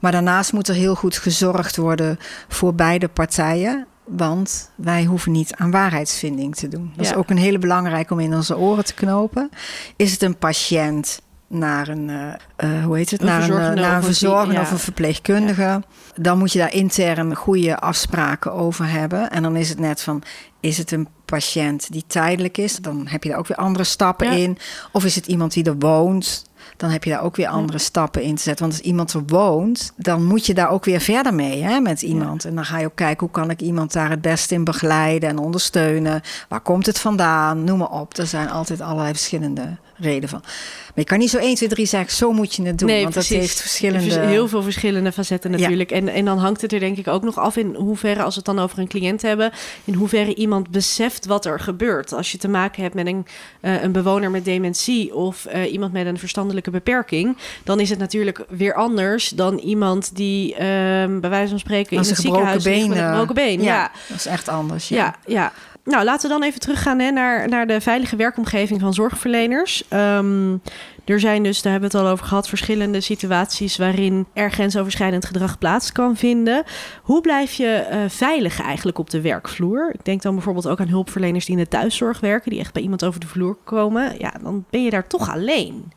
Maar 0.00 0.12
daarnaast 0.12 0.52
moet 0.52 0.68
er 0.68 0.74
heel 0.74 0.94
goed 0.94 1.16
gezorgd 1.16 1.76
worden 1.76 2.18
voor 2.48 2.74
beide 2.74 3.08
partijen. 3.08 3.86
Want 4.04 4.70
wij 4.74 5.04
hoeven 5.04 5.32
niet 5.32 5.54
aan 5.54 5.70
waarheidsvinding 5.70 6.54
te 6.54 6.68
doen. 6.68 6.92
Dat 6.96 7.04
Ja. 7.06 7.10
is 7.12 7.16
ook 7.18 7.30
een 7.30 7.36
hele 7.38 7.58
belangrijke 7.58 8.12
om 8.12 8.20
in 8.20 8.34
onze 8.34 8.56
oren 8.56 8.84
te 8.84 8.94
knopen. 8.94 9.50
Is 9.96 10.12
het 10.12 10.22
een 10.22 10.36
patiënt 10.36 11.20
naar 11.48 11.88
een, 11.88 12.10
eh, 12.10 12.32
eh, 12.56 12.84
hoe 12.84 12.96
heet 12.96 13.10
het? 13.10 13.20
Een 13.20 13.26
naar 13.26 13.42
een, 13.42 13.50
eh, 13.50 13.56
naar 13.56 14.04
een 14.04 14.30
of 14.30 14.48
een 14.48 14.60
of 14.60 14.80
verpleegkundige. 14.80 15.82
Dan 16.14 16.38
moet 16.38 16.52
je 16.52 16.58
daar 16.58 16.72
intern 16.72 17.34
goede 17.34 17.78
afspraken 17.78 18.52
over 18.52 18.88
hebben. 18.88 19.30
En 19.30 19.42
dan 19.42 19.56
is 19.56 19.68
het 19.68 19.78
net 19.78 20.02
van, 20.02 20.22
is 20.60 20.78
het 20.78 20.90
een 20.90 21.08
patiënt 21.24 21.92
die 21.92 22.04
tijdelijk 22.06 22.58
is? 22.58 22.76
Dan 22.76 23.06
heb 23.08 23.22
je 23.22 23.28
daar 23.28 23.38
ook 23.38 23.46
weer 23.46 23.56
andere 23.56 23.84
stappen 23.84 24.26
Ja. 24.26 24.32
in. 24.32 24.58
Of 24.92 25.04
is 25.04 25.14
het 25.14 25.26
iemand 25.26 25.52
die 25.52 25.64
er 25.64 25.78
woont? 25.78 26.44
Dan 26.76 26.90
heb 26.90 27.04
je 27.04 27.10
daar 27.10 27.22
ook 27.22 27.36
weer 27.36 27.46
andere 27.48 27.78
stappen 27.78 28.22
in 28.22 28.34
te 28.34 28.42
zetten. 28.42 28.64
Want 28.66 28.78
als 28.78 28.86
iemand 28.88 29.12
er 29.12 29.22
woont, 29.26 29.92
dan 29.96 30.24
moet 30.24 30.46
je 30.46 30.54
daar 30.54 30.70
ook 30.70 30.84
weer 30.84 31.00
verder 31.00 31.34
mee 31.34 31.62
hè, 31.62 31.80
met 31.80 32.02
iemand. 32.02 32.44
En 32.44 32.54
dan 32.54 32.64
ga 32.64 32.78
je 32.78 32.86
ook 32.86 32.94
kijken 32.94 33.20
hoe 33.20 33.30
kan 33.30 33.50
ik 33.50 33.60
iemand 33.60 33.92
daar 33.92 34.10
het 34.10 34.20
beste 34.20 34.54
in 34.54 34.64
begeleiden 34.64 35.28
en 35.28 35.38
ondersteunen. 35.38 36.20
Waar 36.48 36.60
komt 36.60 36.86
het 36.86 36.98
vandaan? 36.98 37.64
Noem 37.64 37.78
maar 37.78 37.90
op. 37.90 38.16
Er 38.16 38.26
zijn 38.26 38.50
altijd 38.50 38.80
allerlei 38.80 39.12
verschillende 39.12 39.76
redenen 39.98 40.28
van. 40.28 40.40
Maar 40.42 41.04
je 41.04 41.04
kan 41.04 41.18
niet 41.18 41.30
zo 41.30 41.38
1, 41.38 41.54
2, 41.54 41.68
3 41.68 41.86
zeggen, 41.86 42.12
zo 42.12 42.32
moet 42.32 42.54
je 42.54 42.62
het 42.62 42.78
doen. 42.78 43.00
want 43.02 43.14
dat 43.14 43.26
heeft 43.26 43.60
verschillende... 43.60 44.10
Vers- 44.10 44.26
Heel 44.26 44.48
veel 44.48 44.62
verschillende 44.62 45.12
facetten 45.12 45.50
Ja. 45.50 45.56
natuurlijk. 45.58 45.90
En, 45.90 46.08
en 46.08 46.24
dan 46.24 46.38
hangt 46.38 46.60
het 46.60 46.72
er 46.72 46.80
denk 46.80 46.96
ik 46.96 47.08
ook 47.08 47.22
nog 47.22 47.38
af 47.38 47.56
in 47.56 47.74
hoeverre, 47.74 48.22
als 48.22 48.34
we 48.34 48.42
het 48.44 48.56
dan 48.56 48.64
over 48.64 48.78
een 48.78 48.88
cliënt 48.88 49.22
hebben, 49.22 49.50
in 49.84 49.94
hoeverre 49.94 50.34
iemand 50.34 50.70
beseft 50.70 51.26
wat 51.26 51.44
er 51.44 51.60
gebeurt. 51.60 52.12
Als 52.12 52.32
je 52.32 52.38
te 52.38 52.48
maken 52.48 52.82
hebt 52.82 52.94
met 52.94 53.06
een, 53.06 53.26
eh, 53.60 53.82
een 53.82 53.92
bewoner 53.92 54.30
met 54.30 54.44
dementie 54.44 55.14
of 55.14 55.44
eh, 55.44 55.72
iemand 55.72 55.92
met 55.92 56.06
een 56.06 56.18
verstandelijke 56.18 56.65
beperking, 56.70 57.36
dan 57.64 57.80
is 57.80 57.90
het 57.90 57.98
natuurlijk 57.98 58.44
weer 58.48 58.74
anders 58.74 59.28
dan 59.28 59.58
iemand 59.58 60.16
die 60.16 60.54
ehm, 60.54 61.20
bij 61.20 61.30
wijze 61.30 61.48
van 61.48 61.58
spreken 61.58 61.92
in 61.92 61.98
het 61.98 62.16
ziekenhuis 62.16 62.64
met 62.64 62.74
een 62.74 62.88
been. 62.88 63.06
gebroken 63.06 63.34
been. 63.34 63.62
ja, 63.62 63.74
ja. 63.74 63.90
dat 64.08 64.16
is 64.16 64.26
echt 64.26 64.48
anders. 64.48 64.88
Ja, 64.88 65.14
ja. 65.26 65.52
Nou, 65.86 66.04
laten 66.04 66.28
we 66.28 66.38
dan 66.38 66.46
even 66.46 66.60
teruggaan 66.60 66.98
hè, 66.98 67.10
naar, 67.10 67.48
naar 67.48 67.66
de 67.66 67.80
veilige 67.80 68.16
werkomgeving 68.16 68.80
van 68.80 68.94
zorgverleners. 68.94 69.84
Ehm, 69.88 70.56
er 71.04 71.20
zijn 71.20 71.42
dus, 71.42 71.62
daar 71.62 71.72
hebben 71.72 71.90
we 71.90 71.96
het 71.96 72.06
al 72.06 72.12
over 72.12 72.26
gehad, 72.26 72.48
verschillende 72.48 73.00
situaties 73.00 73.76
waarin 73.76 74.26
er 74.32 74.50
grensoverschrijdend 74.50 75.24
gedrag 75.24 75.58
plaats 75.58 75.92
kan 75.92 76.16
vinden. 76.16 76.64
Hoe 77.02 77.20
blijf 77.20 77.52
je 77.52 77.66
eh, 77.66 78.00
veilig 78.08 78.60
eigenlijk 78.62 78.98
op 78.98 79.10
de 79.10 79.20
werkvloer? 79.20 79.90
Ik 79.92 80.04
denk 80.04 80.22
dan 80.22 80.34
bijvoorbeeld 80.34 80.68
ook 80.68 80.80
aan 80.80 80.88
hulpverleners 80.88 81.44
die 81.44 81.56
in 81.56 81.62
de 81.62 81.68
thuiszorg 81.68 82.20
werken, 82.20 82.50
die 82.50 82.60
echt 82.60 82.72
bij 82.72 82.82
iemand 82.82 83.04
over 83.04 83.20
de 83.20 83.26
vloer 83.26 83.56
komen. 83.64 84.14
Ja, 84.18 84.32
dan 84.42 84.64
ben 84.70 84.84
je 84.84 84.90
daar 84.90 85.06
toch 85.06 85.30
alleen. 85.30 85.92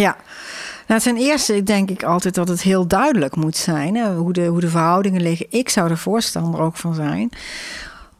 Ja. 0.00 0.16
Nou, 0.86 1.00
ten 1.00 1.16
eerste 1.16 1.62
denk 1.62 1.90
ik 1.90 2.02
altijd 2.02 2.34
dat 2.34 2.48
het 2.48 2.62
heel 2.62 2.86
duidelijk 2.86 3.36
moet 3.36 3.56
zijn 3.56 4.14
hoe, 4.14 4.32
de, 4.32 4.46
hoe 4.46 4.60
de 4.60 4.68
verhoudingen 4.68 5.22
liggen. 5.22 5.46
Ik 5.50 5.68
zou 5.68 5.90
er 5.90 5.98
voorstander 5.98 6.60
ook 6.60 6.76
van 6.76 6.94
zijn 6.94 7.30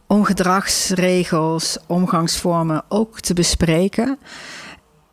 om 0.07 0.25
gedragsregels, 0.25 1.79
omgangsvormen 1.87 2.83
ook 2.89 3.21
te 3.21 3.35
bespreken. 3.35 4.19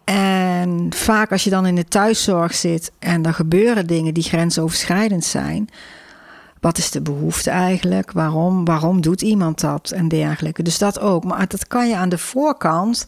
En 0.03 0.87
vaak 0.95 1.31
als 1.31 1.43
je 1.43 1.49
dan 1.49 1.65
in 1.65 1.75
de 1.75 1.85
thuiszorg 1.85 2.53
zit 2.53 2.91
en 2.99 3.25
er 3.25 3.33
gebeuren 3.33 3.87
dingen 3.87 4.13
die 4.13 4.23
grensoverschrijdend 4.23 5.23
zijn. 5.23 5.69
Wat 6.59 6.77
is 6.77 6.91
de 6.91 7.01
behoefte 7.01 7.49
eigenlijk? 7.49 8.11
Waarom, 8.11 8.65
waarom 8.65 9.01
doet 9.01 9.21
iemand 9.21 9.59
dat 9.59 9.91
en 9.91 10.07
dergelijke? 10.07 10.63
Dus 10.63 10.77
dat 10.77 10.99
ook. 10.99 11.23
Maar 11.23 11.47
dat 11.47 11.67
kan 11.67 11.87
je 11.87 11.95
aan 11.95 12.09
de 12.09 12.17
voorkant 12.17 13.05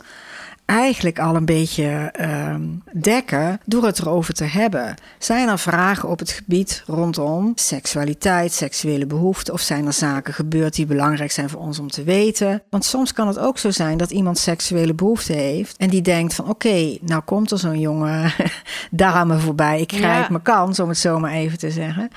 eigenlijk 0.68 1.20
al 1.20 1.36
een 1.36 1.46
beetje 1.46 2.10
ehm, 2.14 2.62
dekken 2.94 3.60
door 3.66 3.86
het 3.86 4.00
erover 4.00 4.34
te 4.34 4.44
hebben. 4.44 4.96
Zijn 5.18 5.48
er 5.48 5.60
vragen 5.60 6.10
op 6.10 6.20
het 6.20 6.32
gebied 6.32 6.84
rondom 6.86 7.52
seksualiteit, 7.56 8.54
seksuele 8.54 9.06
behoeften 9.06 9.54
of 9.54 9.62
zijn 9.62 9.86
er 9.86 9.94
zaken 9.94 10.34
gebeurd 10.34 10.76
die 10.76 10.86
belangrijk 10.86 11.32
zijn 11.32 11.50
voor 11.50 11.62
ons 11.62 11.80
om 11.80 11.90
te 11.90 12.04
weten? 12.04 12.62
Want 12.70 12.86
soms 12.86 13.14
kan 13.14 13.28
het 13.28 13.40
ook 13.40 13.58
zo 13.58 13.72
zijn 13.72 13.98
dat 13.98 14.12
iemand 14.12 14.38
seksuele 14.38 14.94
behoeften 14.94 15.36
heeft 15.36 15.78
en 15.78 15.90
die 15.90 16.02
denkt 16.02 16.34
van 16.34 16.50
oké, 16.50 16.98
nou 17.02 17.22
komt 17.22 17.52
er 17.52 17.60
zo'n 17.60 17.80
jonge 17.80 18.32
dame 18.92 19.38
voorbij, 19.40 19.82
ik 19.82 19.92
ja. 19.92 20.28
mijn 20.30 20.42
kans 20.42 20.80
om 20.80 20.90
het 20.90 20.98
zo 20.98 21.20
maar 21.20 21.32
even 21.32 21.58
te 21.58 21.72
zeggen. 21.72 22.10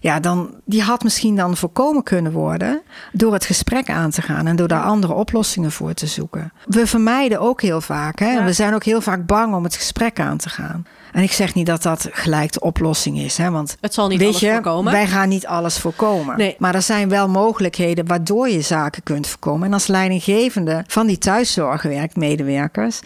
Ja, 0.00 0.20
dan 0.20 0.54
die 0.64 0.82
had 0.82 1.02
misschien 1.02 1.36
dan 1.36 1.56
voorkomen 1.56 2.02
kunnen 2.02 2.32
worden 2.32 2.82
door 3.12 3.32
het 3.32 3.44
gesprek 3.44 3.90
aan 3.90 4.10
te 4.10 4.22
gaan 4.22 4.46
en 4.46 4.56
door 4.56 4.68
daar 4.68 4.82
andere 4.82 5.12
oplossingen 5.12 5.72
voor 5.72 5.94
te 5.94 6.06
zoeken. 6.06 6.52
We 6.64 6.86
vermijden 6.86 7.40
ook 7.40 7.62
heel 7.62 7.80
vaak. 7.80 7.94
Hè? 8.18 8.44
We 8.44 8.52
zijn 8.52 8.74
ook 8.74 8.84
heel 8.84 9.00
vaak 9.00 9.26
bang 9.26 9.54
om 9.54 9.64
het 9.64 9.76
gesprek 9.76 10.20
aan 10.20 10.36
te 10.36 10.48
gaan. 10.48 10.86
En 11.12 11.22
ik 11.22 11.32
zeg 11.32 11.54
niet 11.54 11.66
dat 11.66 11.82
dat 11.82 12.08
gelijk 12.10 12.52
de 12.52 12.60
oplossing 12.60 13.18
is. 13.18 13.36
Hè? 13.36 13.50
Want 13.50 13.76
het 13.80 13.94
zal 13.94 14.08
niet 14.08 14.18
weet 14.18 14.28
alles 14.28 14.40
je, 14.40 14.50
voorkomen. 14.52 14.92
Wij 14.92 15.06
gaan 15.06 15.28
niet 15.28 15.46
alles 15.46 15.78
voorkomen. 15.78 16.36
Nee. 16.36 16.56
Maar 16.58 16.74
er 16.74 16.82
zijn 16.82 17.08
wel 17.08 17.28
mogelijkheden 17.28 18.06
waardoor 18.06 18.48
je 18.48 18.60
zaken 18.60 19.02
kunt 19.02 19.26
voorkomen. 19.26 19.66
En 19.66 19.72
als 19.72 19.86
leidinggevende 19.86 20.84
van 20.86 21.06
die 21.06 21.18
thuiszorgwerkmedewerkers. 21.18 23.00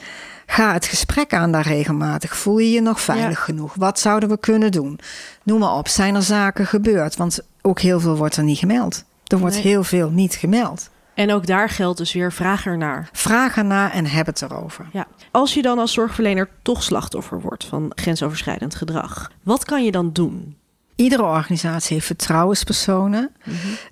Ga 0.46 0.72
het 0.72 0.86
gesprek 0.86 1.34
aan 1.34 1.52
daar 1.52 1.66
regelmatig. 1.66 2.36
Voel 2.36 2.58
je 2.58 2.70
je 2.70 2.80
nog 2.80 3.00
veilig 3.00 3.38
Ja. 3.38 3.44
genoeg? 3.44 3.74
Wat 3.74 3.98
zouden 3.98 4.28
we 4.28 4.38
kunnen 4.38 4.72
doen? 4.72 4.98
Noem 5.42 5.58
maar 5.58 5.74
op. 5.74 5.88
Zijn 5.88 6.14
er 6.14 6.22
zaken 6.22 6.66
gebeurd? 6.66 7.16
Want 7.16 7.40
ook 7.62 7.80
heel 7.80 8.00
veel 8.00 8.16
wordt 8.16 8.36
er 8.36 8.42
niet 8.44 8.58
gemeld. 8.58 9.04
Er 9.26 9.38
wordt 9.38 9.54
Nee. 9.54 9.64
heel 9.64 9.84
veel 9.84 10.10
niet 10.10 10.34
gemeld. 10.34 10.90
En 11.20 11.32
ook 11.32 11.46
daar 11.46 11.68
geldt 11.68 11.98
dus 11.98 12.12
weer 12.12 12.32
vraag 12.32 12.66
ernaar. 12.66 13.08
Vraag 13.12 13.56
ernaar 13.56 13.90
en 13.90 14.06
heb 14.06 14.26
het 14.26 14.42
erover. 14.42 14.88
Ja. 14.92 15.06
Als 15.30 15.54
je 15.54 15.62
dan 15.62 15.78
als 15.78 15.92
zorgverlener 15.92 16.48
toch 16.62 16.82
slachtoffer 16.82 17.40
wordt 17.40 17.64
van 17.64 17.92
grensoverschrijdend 17.94 18.74
gedrag, 18.74 19.30
wat 19.42 19.64
kan 19.64 19.84
je 19.84 19.90
dan 19.90 20.12
doen? 20.12 20.56
Iedere 20.94 21.22
organisatie 21.22 21.94
heeft 21.94 22.06
vertrouwenspersonen. 22.06 23.30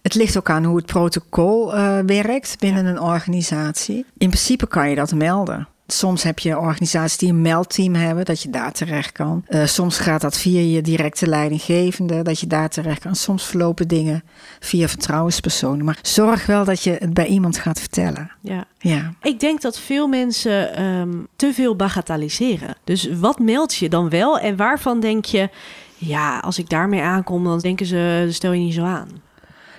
Het 0.03 0.15
ligt 0.15 0.37
ook 0.37 0.51
aan 0.51 0.65
hoe 0.65 0.77
het 0.77 0.87
protocol 0.87 1.75
eh, 1.75 1.99
werkt 2.07 2.57
binnen 2.59 2.87
een 2.87 3.01
organisatie. 3.01 4.05
In 4.19 4.29
principe 4.29 4.67
kan 4.67 4.91
je 4.91 4.95
dat 4.97 5.15
melden. 5.15 5.69
Soms 5.93 6.23
heb 6.23 6.39
je 6.39 6.59
organisaties 6.59 7.19
die 7.19 7.29
een 7.29 7.43
meldteam 7.43 7.95
hebben, 7.95 8.25
dat 8.25 8.43
je 8.43 8.51
daar 8.51 8.73
terecht 8.73 9.13
kan. 9.13 9.45
Eh, 9.47 9.65
soms 9.65 9.99
gaat 9.99 10.21
dat 10.21 10.37
via 10.37 10.61
je 10.61 10.83
directe 10.83 11.27
leidinggevende, 11.27 12.23
dat 12.23 12.41
je 12.41 12.47
daar 12.47 12.69
terecht 12.69 13.01
kan. 13.01 13.15
Soms 13.15 13.45
verlopen 13.45 13.89
dingen 13.89 14.23
via 14.61 14.89
vertrouwenspersonen. 14.89 15.85
Maar 15.85 15.99
zorg 16.03 16.47
wel 16.47 16.65
dat 16.65 16.83
je 16.83 16.97
het 16.99 17.15
bij 17.15 17.27
iemand 17.27 17.59
gaat 17.59 17.81
vertellen. 17.81 18.31
Ja. 18.41 18.65
Ja. 18.79 19.13
Ik 19.23 19.41
denk 19.41 19.61
dat 19.61 19.79
veel 19.79 20.09
mensen 20.09 20.77
ehm, 20.77 21.17
te 21.37 21.53
veel 21.53 21.77
bagatelliseren. 21.77 22.77
Dus 22.85 23.09
wat 23.21 23.39
meld 23.39 23.75
je 23.75 23.89
dan 23.89 24.09
wel 24.09 24.39
en 24.39 24.57
waarvan 24.57 25.01
denk 25.01 25.25
je, 25.25 25.49
ja, 25.97 26.39
als 26.39 26.59
ik 26.59 26.69
daarmee 26.69 27.03
aankom, 27.03 27.45
dan 27.45 27.59
denken 27.59 27.87
ze, 27.87 28.29
stel 28.31 28.53
je 28.53 28.61
niet 28.61 28.75
zo 28.75 28.85
aan. 28.85 29.09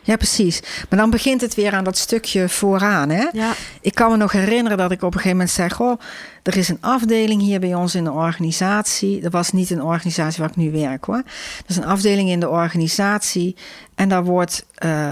Ja, 0.09 0.15
precies. 0.15 0.61
Maar 0.89 0.99
dan 0.99 1.09
begint 1.09 1.41
het 1.41 1.55
weer 1.55 1.73
aan 1.73 1.83
dat 1.83 1.97
stukje 1.97 2.49
vooraan. 2.49 3.09
Hè? 3.09 3.27
Ja, 3.31 3.53
Ik 3.81 3.95
kan 3.95 4.11
me 4.11 4.17
nog 4.17 4.31
herinneren 4.31 4.77
dat 4.77 4.91
ik 4.91 5.01
op 5.01 5.13
een 5.13 5.19
gegeven 5.19 5.37
moment 5.37 5.49
zei: 5.49 5.69
Goh, 5.69 5.99
er 6.43 6.57
is 6.57 6.69
een 6.69 6.77
afdeling 6.81 7.41
hier 7.41 7.59
bij 7.59 7.73
ons 7.73 7.95
in 7.95 8.03
de 8.03 8.11
organisatie. 8.11 9.21
Dat 9.21 9.31
was 9.31 9.51
niet 9.51 9.69
een 9.69 9.83
organisatie 9.83 10.39
waar 10.41 10.49
ik 10.49 10.55
nu 10.55 10.71
werk 10.71 11.05
hoor. 11.05 11.23
Er 11.25 11.63
is 11.67 11.77
een 11.77 11.85
afdeling 11.85 12.29
in 12.29 12.39
de 12.39 12.49
organisatie. 12.49 13.55
En 13.95 14.09
daar, 14.09 14.23
wordt, 14.23 14.65
eh, 14.75 15.11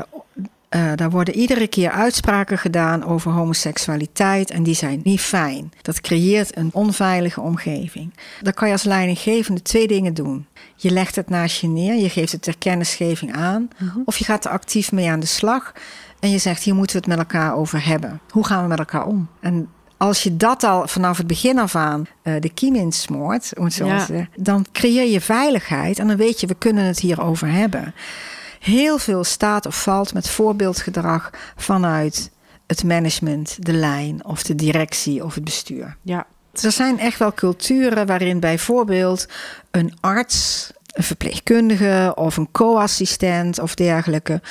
eh, 0.70 0.92
daar 0.96 1.10
worden 1.10 1.36
iedere 1.36 1.68
keer 1.68 1.92
uitspraken 1.92 2.58
gedaan 2.58 3.06
over 3.06 3.32
homoseksualiteit. 3.32 4.52
En 4.52 4.64
die 4.64 4.76
zijn 4.76 5.02
niet 5.04 5.22
fijn. 5.22 5.72
Dat 5.82 6.02
creëert 6.02 6.58
een 6.58 6.70
onveilige 6.74 7.42
omgeving. 7.42 8.14
Dan 8.42 8.54
kan 8.54 8.68
je 8.68 8.74
als 8.74 8.84
leidinggevende 8.84 9.62
twee 9.62 9.88
dingen 9.88 10.14
doen. 10.14 10.46
Je 10.76 10.92
legt 10.92 11.16
het 11.16 11.30
naast 11.30 11.62
je 11.62 11.68
neer, 11.68 11.96
je 11.96 12.10
geeft 12.10 12.32
het 12.32 12.42
ter 12.42 12.58
kennisgeving 12.58 13.36
aan. 13.36 13.68
Of 14.06 14.18
je 14.18 14.26
gaat 14.26 14.46
er 14.46 14.52
actief 14.52 14.92
mee 14.92 15.10
aan 15.10 15.20
de 15.20 15.26
slag. 15.26 15.74
En 16.20 16.30
je 16.30 16.38
zegt, 16.38 16.64
hier 16.64 16.76
moeten 16.76 16.96
we 16.96 17.02
het 17.02 17.18
met 17.18 17.18
elkaar 17.28 17.56
over 17.56 17.86
hebben. 17.86 18.22
Hoe 18.30 18.46
gaan 18.46 18.62
we 18.62 18.68
met 18.68 18.80
elkaar 18.80 19.06
om? 19.06 19.28
En 19.40 19.70
als 19.98 20.24
je 20.24 20.38
dat 20.38 20.64
al 20.64 20.88
vanaf 20.88 21.18
het 21.18 21.28
begin 21.28 21.60
af 21.60 21.76
aan 21.76 22.06
eh, 22.22 22.34
de 22.40 22.50
kiem 22.50 22.76
insmoort, 22.76 23.52
om 23.58 23.64
het 23.64 23.74
zo 23.74 23.86
Ja. 23.86 23.92
maar 23.92 24.00
te 24.06 24.06
zeggen, 24.06 24.30
dan 24.36 24.66
creëer 24.72 25.12
je 25.12 25.22
veiligheid 25.22 26.00
en 26.00 26.08
dan 26.08 26.18
weet 26.18 26.40
je, 26.40 26.48
we 26.48 26.56
kunnen 26.56 26.84
het 26.84 27.00
hierover 27.00 27.52
hebben. 27.52 27.94
Heel 28.68 28.98
veel 28.98 29.24
staat 29.24 29.66
of 29.66 29.82
valt 29.82 30.14
met 30.14 30.30
voorbeeldgedrag 30.30 31.30
vanuit 31.56 32.32
het 32.68 32.84
management, 32.84 33.58
de 33.60 33.74
lijn 33.74 34.26
of 34.26 34.44
de 34.44 34.56
directie 34.56 35.24
of 35.24 35.36
het 35.36 35.44
bestuur. 35.44 35.98
ja, 36.02 36.26
Er 36.62 36.72
zijn 36.72 37.00
echt 37.00 37.20
wel 37.20 37.34
culturen 37.34 38.06
waarin 38.06 38.40
bijvoorbeeld 38.40 39.26
een 39.72 39.94
arts, 40.00 40.72
een 40.86 41.04
verpleegkundige 41.04 42.12
of 42.16 42.38
een 42.38 42.52
co-assistent 42.52 43.60
of 43.60 43.76
dergelijke 43.76 44.42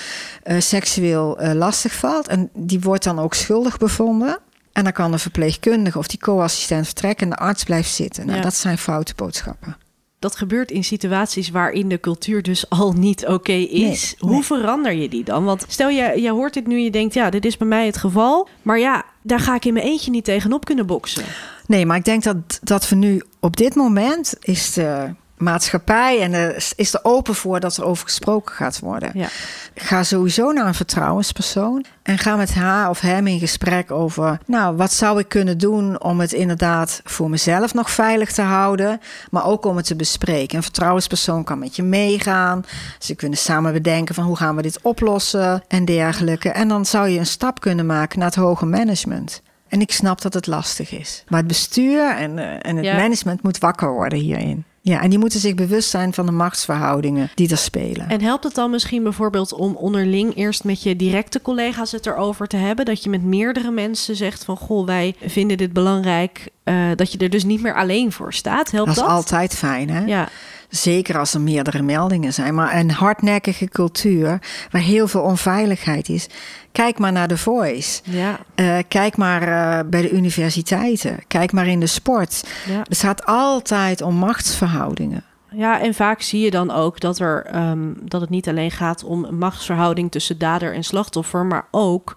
eh, 0.43 0.61
seksueel 0.61 1.39
eh, 1.39 1.53
lastig 1.53 1.93
valt. 1.95 2.29
En 2.29 2.51
die 2.55 2.81
wordt 2.81 3.05
dan 3.05 3.19
ook 3.19 3.35
schuldig 3.35 3.79
bevonden. 3.79 4.39
En 4.73 4.85
dan 4.85 4.93
kan 4.93 5.11
de 5.11 5.19
verpleegkundige 5.19 5.99
of 5.99 6.07
die 6.07 6.19
co-assistent 6.19 6.85
vertrekken 6.87 7.25
en 7.27 7.31
de 7.37 7.43
arts 7.43 7.65
blijft 7.65 7.91
zitten. 7.95 8.27
Nou, 8.27 8.37
Ja. 8.39 8.43
dat 8.45 8.55
zijn 8.55 8.79
foute 8.79 9.13
boodschappen. 9.17 9.77
Dat 10.19 10.37
gebeurt 10.37 10.71
in 10.71 10.85
situaties 10.85 11.51
waarin 11.51 11.89
de 11.89 12.01
cultuur 12.01 12.43
dus 12.43 12.69
al 12.81 12.93
niet 12.93 13.27
oké 13.27 13.53
is. 13.53 13.71
Nee, 13.73 14.15
Hoe 14.19 14.31
nee. 14.31 14.43
verander 14.43 14.93
je 14.93 15.09
die 15.09 15.25
dan? 15.25 15.45
Want 15.45 15.65
stel 15.69 15.89
je, 15.89 16.21
je 16.21 16.31
hoort 16.31 16.55
dit 16.55 16.67
nu 16.67 16.77
en 16.77 16.83
je 16.83 16.91
denkt, 16.91 17.15
ja, 17.15 17.31
dit 17.31 17.45
is 17.45 17.57
bij 17.57 17.69
mij 17.69 17.87
het 17.87 17.97
geval. 17.97 18.49
Maar 18.63 18.79
ja, 18.79 19.05
daar 19.23 19.41
ga 19.41 19.55
ik 19.55 19.65
in 19.65 19.73
mijn 19.73 19.87
eentje 19.87 20.11
niet 20.11 20.25
tegenop 20.25 20.65
kunnen 20.65 20.87
boksen. 20.87 21.25
Nee, 21.67 21.87
maar 21.87 21.97
ik 21.97 22.05
denk 22.05 22.23
dat, 22.23 22.37
dat 22.63 22.89
we 22.89 22.97
nu 22.97 23.23
op 23.41 23.57
dit 23.57 23.75
moment 23.75 24.35
is 24.41 24.73
de 24.73 25.15
maatschappij 25.37 26.21
en 26.23 26.31
de, 26.31 26.73
is 26.77 26.95
er 26.95 27.01
open 27.03 27.35
voor 27.35 27.61
dat 27.61 27.77
er 27.77 27.85
over 27.85 28.05
gesproken 28.05 28.55
gaat 28.55 28.79
worden. 28.79 29.11
Ja. 29.15 29.29
Ga 29.75 30.03
sowieso 30.03 30.53
naar 30.53 30.67
een 30.67 30.75
vertrouwenspersoon 30.75 31.85
en 32.03 32.19
ga 32.19 32.37
met 32.37 32.55
haar 32.55 32.91
of 32.91 33.01
hem 33.01 33.27
in 33.27 33.39
gesprek 33.39 33.91
over, 33.91 34.39
nou, 34.47 34.77
wat 34.77 34.93
zou 34.93 35.19
ik 35.19 35.29
kunnen 35.29 35.59
doen 35.59 36.01
om 36.03 36.21
het 36.21 36.33
inderdaad 36.33 37.01
voor 37.05 37.31
mezelf 37.31 37.75
nog 37.75 37.91
veilig 37.91 38.33
te 38.33 38.43
houden, 38.43 39.01
maar 39.31 39.45
ook 39.47 39.65
om 39.65 39.77
het 39.77 39.87
te 39.87 39.97
bespreken. 39.97 40.57
Een 40.57 40.63
vertrouwenspersoon 40.63 41.45
kan 41.45 41.59
met 41.59 41.77
je 41.77 41.83
meegaan. 41.83 42.65
Ze 42.99 43.15
kunnen 43.15 43.39
samen 43.39 43.73
bedenken 43.73 44.15
van 44.15 44.25
hoe 44.25 44.37
gaan 44.37 44.57
we 44.57 44.63
dit 44.63 44.79
oplossen 44.83 45.63
en 45.69 45.85
dergelijke. 45.85 46.49
En 46.49 46.69
dan 46.69 46.87
zou 46.87 47.09
je 47.09 47.19
een 47.19 47.27
stap 47.27 47.61
kunnen 47.61 47.87
maken 47.87 48.19
naar 48.19 48.29
het 48.29 48.37
hoger 48.37 48.67
management. 48.67 49.43
En 49.69 49.81
ik 49.81 49.93
snap 49.93 50.23
dat 50.23 50.35
het 50.35 50.47
lastig 50.47 50.91
is. 50.91 51.25
Maar 51.29 51.39
het 51.39 51.49
bestuur 51.49 52.17
en, 52.17 52.39
eh, 52.39 52.71
en 52.71 52.77
het 52.77 52.85
Ja. 52.85 52.97
management 52.97 53.43
moet 53.43 53.59
wakker 53.59 53.93
worden 53.93 54.19
hierin. 54.19 54.65
Ja, 54.89 55.03
en 55.03 55.11
die 55.11 55.19
moeten 55.19 55.41
zich 55.41 55.55
bewust 55.55 55.91
zijn 55.91 56.13
van 56.15 56.27
de 56.27 56.33
machtsverhoudingen 56.33 57.31
die 57.35 57.51
er 57.51 57.57
spelen. 57.59 58.09
En 58.09 58.21
helpt 58.23 58.45
het 58.45 58.55
dan 58.55 58.71
misschien 58.71 59.03
bijvoorbeeld 59.03 59.53
om 59.53 59.77
onderling 59.77 60.37
eerst 60.37 60.65
met 60.65 60.83
je 60.83 60.97
directe 60.97 61.43
collega's 61.43 61.93
het 61.93 62.07
erover 62.07 62.47
te 62.47 62.57
hebben? 62.57 62.85
Dat 62.85 63.05
je 63.05 63.11
met 63.11 63.23
meerdere 63.23 63.71
mensen 63.71 64.17
zegt 64.17 64.45
van, 64.45 64.57
goh, 64.57 64.87
wij 64.87 65.15
vinden 65.25 65.57
dit 65.57 65.73
belangrijk. 65.73 66.49
eh, 66.65 66.75
dat 66.97 67.13
je 67.13 67.19
er 67.19 67.31
dus 67.31 67.45
niet 67.45 67.63
meer 67.63 67.75
alleen 67.75 68.13
voor 68.13 68.35
staat. 68.35 68.71
Helpt 68.71 68.87
dat 68.87 68.97
dat? 68.97 69.05
is 69.05 69.11
altijd 69.11 69.55
fijn, 69.55 69.91
hè? 69.91 70.05
Ja, 70.05 70.29
Zeker 70.77 71.19
als 71.19 71.35
er 71.35 71.41
meerdere 71.41 71.83
meldingen 71.83 72.33
zijn. 72.33 72.55
Maar 72.55 72.75
een 72.77 72.91
hardnekkige 72.91 73.69
cultuur 73.69 74.39
waar 74.71 74.83
heel 74.83 75.09
veel 75.09 75.21
onveiligheid 75.23 76.09
is. 76.09 76.27
Kijk 76.73 76.99
maar 76.99 77.13
naar 77.13 77.29
The 77.29 77.39
Voice. 77.39 78.01
ja, 78.05 78.39
Eh, 78.55 78.79
kijk 78.89 79.17
maar 79.17 79.43
eh, 79.43 79.89
bij 79.91 80.03
de 80.03 80.11
universiteiten. 80.11 81.19
Kijk 81.29 81.53
maar 81.53 81.67
in 81.67 81.81
de 81.81 81.87
sport. 81.87 82.45
ja. 82.69 82.83
Het 82.89 82.99
gaat 82.99 83.27
altijd 83.27 84.03
om 84.03 84.15
machtsverhoudingen. 84.15 85.25
Ja, 85.51 85.81
en 85.81 85.95
vaak 85.95 86.23
zie 86.23 86.41
je 86.45 86.51
dan 86.51 86.71
ook 86.71 87.01
dat, 87.01 87.19
er, 87.19 87.45
ehm, 87.45 87.93
dat 88.03 88.21
het 88.21 88.31
niet 88.31 88.49
alleen 88.49 88.71
gaat 88.71 89.05
om 89.05 89.25
een 89.25 89.39
machtsverhouding 89.39 90.11
tussen 90.11 90.39
dader 90.39 90.75
en 90.75 90.85
slachtoffer, 90.85 91.45
maar 91.45 91.67
ook 91.71 92.17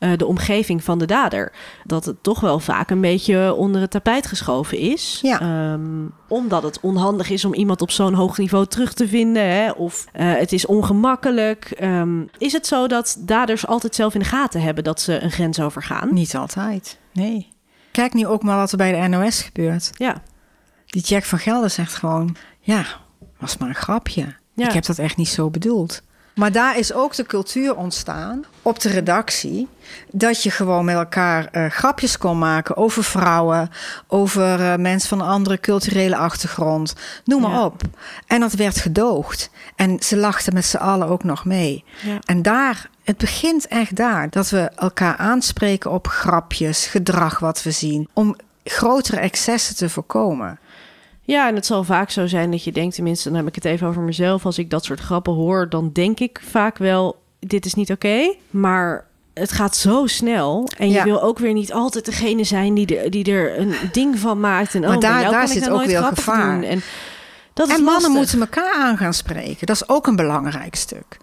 eh, 0.00 0.10
de 0.16 0.26
omgeving 0.26 0.84
van 0.84 0.98
de 0.98 1.06
dader. 1.06 1.52
Dat 1.84 2.04
het 2.04 2.22
toch 2.22 2.40
wel 2.40 2.58
vaak 2.58 2.90
een 2.90 3.00
beetje 3.00 3.54
onder 3.54 3.80
het 3.80 3.90
tapijt 3.90 4.26
geschoven 4.26 4.78
is. 4.78 5.18
Ja. 5.22 5.40
Ehm, 5.40 6.06
omdat 6.28 6.62
het 6.62 6.80
onhandig 6.80 7.30
is 7.30 7.44
om 7.44 7.54
iemand 7.54 7.82
op 7.82 7.90
zo'n 7.90 8.14
hoog 8.14 8.38
niveau 8.38 8.66
terug 8.66 8.92
te 8.92 9.08
vinden. 9.08 9.50
Hè? 9.50 9.70
Of 9.70 10.06
eh, 10.12 10.32
het 10.34 10.52
is 10.52 10.66
ongemakkelijk. 10.66 11.64
Ehm, 11.64 12.22
is 12.38 12.52
het 12.52 12.66
zo 12.66 12.86
dat 12.86 13.16
daders 13.20 13.66
altijd 13.66 13.94
zelf 13.94 14.14
in 14.14 14.20
de 14.20 14.26
gaten 14.26 14.62
hebben 14.62 14.84
dat 14.84 15.00
ze 15.00 15.22
een 15.22 15.30
grens 15.30 15.60
overgaan? 15.60 16.14
Niet 16.14 16.36
altijd. 16.36 16.98
Nee. 17.12 17.48
Kijk 17.90 18.14
nu 18.14 18.26
ook 18.26 18.42
maar 18.42 18.56
wat 18.56 18.70
er 18.70 18.76
bij 18.76 19.00
de 19.00 19.08
NOS 19.08 19.42
gebeurt. 19.42 19.90
Ja, 19.94 20.22
Die 20.86 21.02
Jack 21.02 21.24
van 21.24 21.38
Gelder 21.38 21.70
zegt 21.70 21.94
gewoon: 21.94 22.36
ja, 22.60 22.84
was 23.38 23.56
maar 23.56 23.68
een 23.68 23.74
grapje. 23.74 24.34
Ja. 24.54 24.66
Ik 24.66 24.72
heb 24.72 24.84
dat 24.86 24.98
echt 24.98 25.16
niet 25.16 25.28
zo 25.28 25.50
bedoeld. 25.50 26.02
Maar 26.34 26.52
daar 26.52 26.78
is 26.78 26.92
ook 26.92 27.14
de 27.14 27.24
cultuur 27.26 27.76
ontstaan 27.76 28.44
op 28.62 28.80
de 28.80 28.88
redactie. 28.88 29.68
Dat 30.10 30.42
je 30.42 30.50
gewoon 30.50 30.84
met 30.84 30.94
elkaar 30.94 31.44
eh, 31.52 31.66
grapjes 31.70 32.18
kon 32.18 32.38
maken 32.38 32.76
over 32.76 33.04
vrouwen, 33.04 33.70
over 34.06 34.60
eh, 34.72 34.76
mensen 34.78 35.08
van 35.08 35.20
een 35.20 35.26
andere 35.26 35.58
culturele 35.60 36.16
achtergrond. 36.16 36.94
Noem 37.24 37.40
maar 37.42 37.50
Ja. 37.50 37.64
op. 37.64 37.82
En 38.26 38.40
dat 38.40 38.52
werd 38.52 38.78
gedoogd. 38.78 39.50
En 39.76 39.96
ze 40.02 40.16
lachten 40.16 40.54
met 40.54 40.64
z'n 40.64 40.76
allen 40.76 41.08
ook 41.08 41.24
nog 41.24 41.44
mee. 41.44 41.84
Ja. 42.02 42.18
En 42.24 42.42
daar, 42.42 42.88
het 43.04 43.16
begint 43.16 43.68
echt 43.68 43.96
daar. 43.96 44.30
Dat 44.30 44.50
we 44.50 44.70
elkaar 44.76 45.16
aanspreken 45.16 45.90
op 45.90 46.06
grapjes, 46.08 46.86
gedrag 46.86 47.38
wat 47.38 47.62
we 47.62 47.70
zien. 47.70 48.08
Om 48.12 48.36
grotere 48.64 49.20
excessen 49.20 49.76
te 49.76 49.88
voorkomen. 49.88 50.58
Ja, 51.30 51.48
en 51.48 51.54
het 51.54 51.66
zal 51.66 51.84
vaak 51.84 52.10
zo 52.10 52.26
zijn 52.26 52.50
dat 52.50 52.64
je 52.64 52.72
denkt, 52.72 52.94
tenminste, 52.94 53.28
dan 53.28 53.38
heb 53.38 53.46
ik 53.48 53.54
het 53.54 53.64
even 53.64 53.86
over 53.86 54.02
mezelf. 54.02 54.44
Als 54.46 54.58
ik 54.58 54.70
dat 54.70 54.84
soort 54.84 55.00
grappen 55.00 55.32
hoor, 55.32 55.68
dan 55.68 55.90
denk 55.92 56.20
ik 56.20 56.40
vaak 56.50 56.78
wel, 56.78 57.22
dit 57.40 57.64
is 57.66 57.74
niet 57.74 57.90
oké. 57.92 58.34
Maar 58.50 59.06
het 59.34 59.52
gaat 59.52 59.76
zo 59.76 60.06
snel. 60.06 60.68
En 60.78 60.88
je 60.88 60.94
Ja. 60.94 61.04
wil 61.04 61.22
ook 61.22 61.38
weer 61.38 61.52
niet 61.52 61.72
altijd 61.72 62.04
degene 62.04 62.44
zijn 62.44 62.74
die, 62.74 62.86
de, 62.86 63.06
die 63.08 63.24
er 63.32 63.58
een 63.58 63.74
ding 63.92 64.18
van 64.18 64.40
maakt. 64.40 64.74
En 64.74 64.80
Maar 64.80 64.94
oh, 64.94 65.00
daar- 65.00 65.48
zit 65.48 65.60
nou 65.64 65.80
ook 65.80 65.84
weer 65.86 66.02
gevaar. 66.02 66.54
doen. 66.60 66.62
En, 66.62 66.82
dat 67.54 67.68
is 67.68 67.74
En 67.76 67.82
mannen 67.82 68.12
lastig. 68.12 68.38
moeten 68.38 68.40
elkaar 68.40 68.74
aan 68.82 68.96
gaan 68.96 69.14
spreken. 69.14 69.66
Dat 69.66 69.76
is 69.76 69.88
ook 69.88 70.06
een 70.06 70.16
belangrijk 70.16 70.74
stuk. 70.74 71.16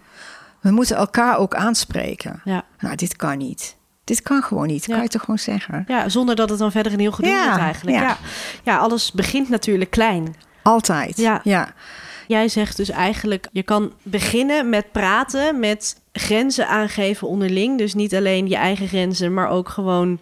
We 0.60 0.70
moeten 0.70 0.96
elkaar 0.96 1.38
ook 1.38 1.54
aanspreken. 1.54 2.40
Ja. 2.44 2.64
Nou, 2.80 2.96
dit 2.96 3.16
kan 3.16 3.38
niet. 3.38 3.76
Dit 4.08 4.22
kan 4.22 4.42
gewoon 4.42 4.66
niet. 4.66 4.84
Ja. 4.86 4.94
Kan 4.94 5.02
je 5.02 5.08
toch 5.08 5.20
gewoon 5.20 5.38
zeggen? 5.38 5.84
ja, 5.88 6.08
zonder 6.08 6.36
dat 6.36 6.50
het 6.50 6.58
dan 6.58 6.70
verder 6.70 6.92
een 6.92 7.00
heel 7.00 7.12
gedoe 7.12 7.30
Ja, 7.30 7.44
wordt 7.44 7.58
eigenlijk. 7.58 7.96
Ja. 7.96 8.02
ja. 8.02 8.16
Ja. 8.62 8.76
alles 8.78 9.12
begint 9.12 9.48
natuurlijk 9.48 9.90
klein. 9.90 10.34
Altijd. 10.62 11.16
Ja. 11.16 11.40
ja. 11.44 11.72
Jij 12.26 12.48
zegt 12.48 12.76
dus 12.76 12.88
eigenlijk, 12.88 13.48
je 13.52 13.62
kan 13.62 13.92
beginnen 14.02 14.68
met 14.68 14.92
praten, 14.92 15.58
met 15.60 16.00
grenzen 16.12 16.68
aangeven 16.68 17.28
onderling. 17.28 17.78
Dus 17.78 17.94
niet 17.94 18.14
alleen 18.14 18.48
je 18.48 18.56
eigen 18.56 18.88
grenzen, 18.88 19.34
maar 19.34 19.48
ook 19.48 19.68
gewoon 19.68 20.18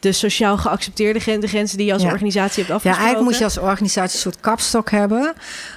de 0.00 0.12
sociaal 0.12 0.58
geaccepteerde 0.58 1.18
grenzen, 1.20 1.42
de 1.42 1.48
grenzen 1.48 1.76
die 1.76 1.86
je 1.86 1.92
als 1.92 2.02
Ja. 2.02 2.10
organisatie 2.10 2.56
hebt 2.64 2.68
Ja, 2.68 2.74
afgesproken. 2.74 3.00
eigenlijk 3.04 3.30
moet 3.30 3.38
je 3.38 3.44
als 3.44 3.58
organisatie 3.72 4.14
een 4.14 4.20
soort 4.22 4.40
kapstok 4.40 4.90
hebben. 4.90 5.32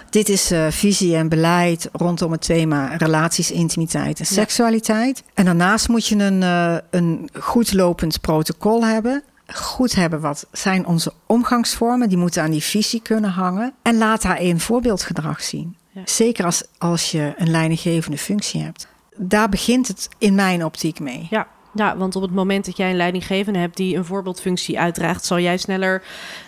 Dit 0.10 0.30
is 0.30 0.52
eh, 0.52 0.68
visie 0.70 1.16
en 1.16 1.30
beleid 1.30 1.90
rondom 1.92 2.32
het 2.32 2.42
thema 2.42 2.96
relaties, 2.98 3.52
intimiteit 3.52 4.20
en 4.20 4.26
Ja. 4.30 4.34
seksualiteit. 4.36 5.24
En 5.34 5.46
daarnaast 5.46 5.88
moet 5.88 6.08
je 6.08 6.16
een, 6.16 6.44
eh, 6.44 6.76
een 6.90 7.30
goed 7.40 7.74
lopend 7.74 8.22
protocol 8.22 8.86
hebben. 8.86 9.24
Goed 9.54 9.96
hebben 9.96 10.20
wat 10.20 10.46
zijn 10.52 10.86
onze 10.86 11.14
omgangsvormen. 11.26 12.10
Die 12.10 12.18
moeten 12.18 12.42
aan 12.44 12.52
die 12.52 12.64
visie 12.64 13.02
kunnen 13.02 13.30
hangen. 13.30 13.74
En 13.82 13.98
laat 13.98 14.22
daarin 14.22 14.60
voorbeeldgedrag 14.60 15.42
zien. 15.44 15.76
Ja. 15.92 16.02
Zeker 16.06 16.46
als, 16.46 16.64
als 16.78 17.12
je 17.12 17.34
een 17.38 17.52
leidinggevende 17.52 18.18
functie 18.18 18.62
hebt. 18.62 18.88
Daar 19.18 19.50
begint 19.50 19.88
het 19.88 20.10
in 20.18 20.36
mijn 20.36 20.66
optiek 20.66 21.00
mee. 21.00 21.28
Ja. 21.30 21.48
Ja, 21.76 21.98
want 21.98 22.16
op 22.16 22.22
het 22.22 22.34
moment 22.34 22.66
dat 22.66 22.78
jij 22.78 22.90
een 22.90 22.96
leidinggevende 22.96 23.60
hebt 23.60 23.78
die 23.78 23.96
een 23.98 24.06
voorbeeldfunctie 24.06 24.80
uitdraagt, 24.80 25.26
zal 25.26 25.40
jij 25.40 25.58
sneller 25.58 26.04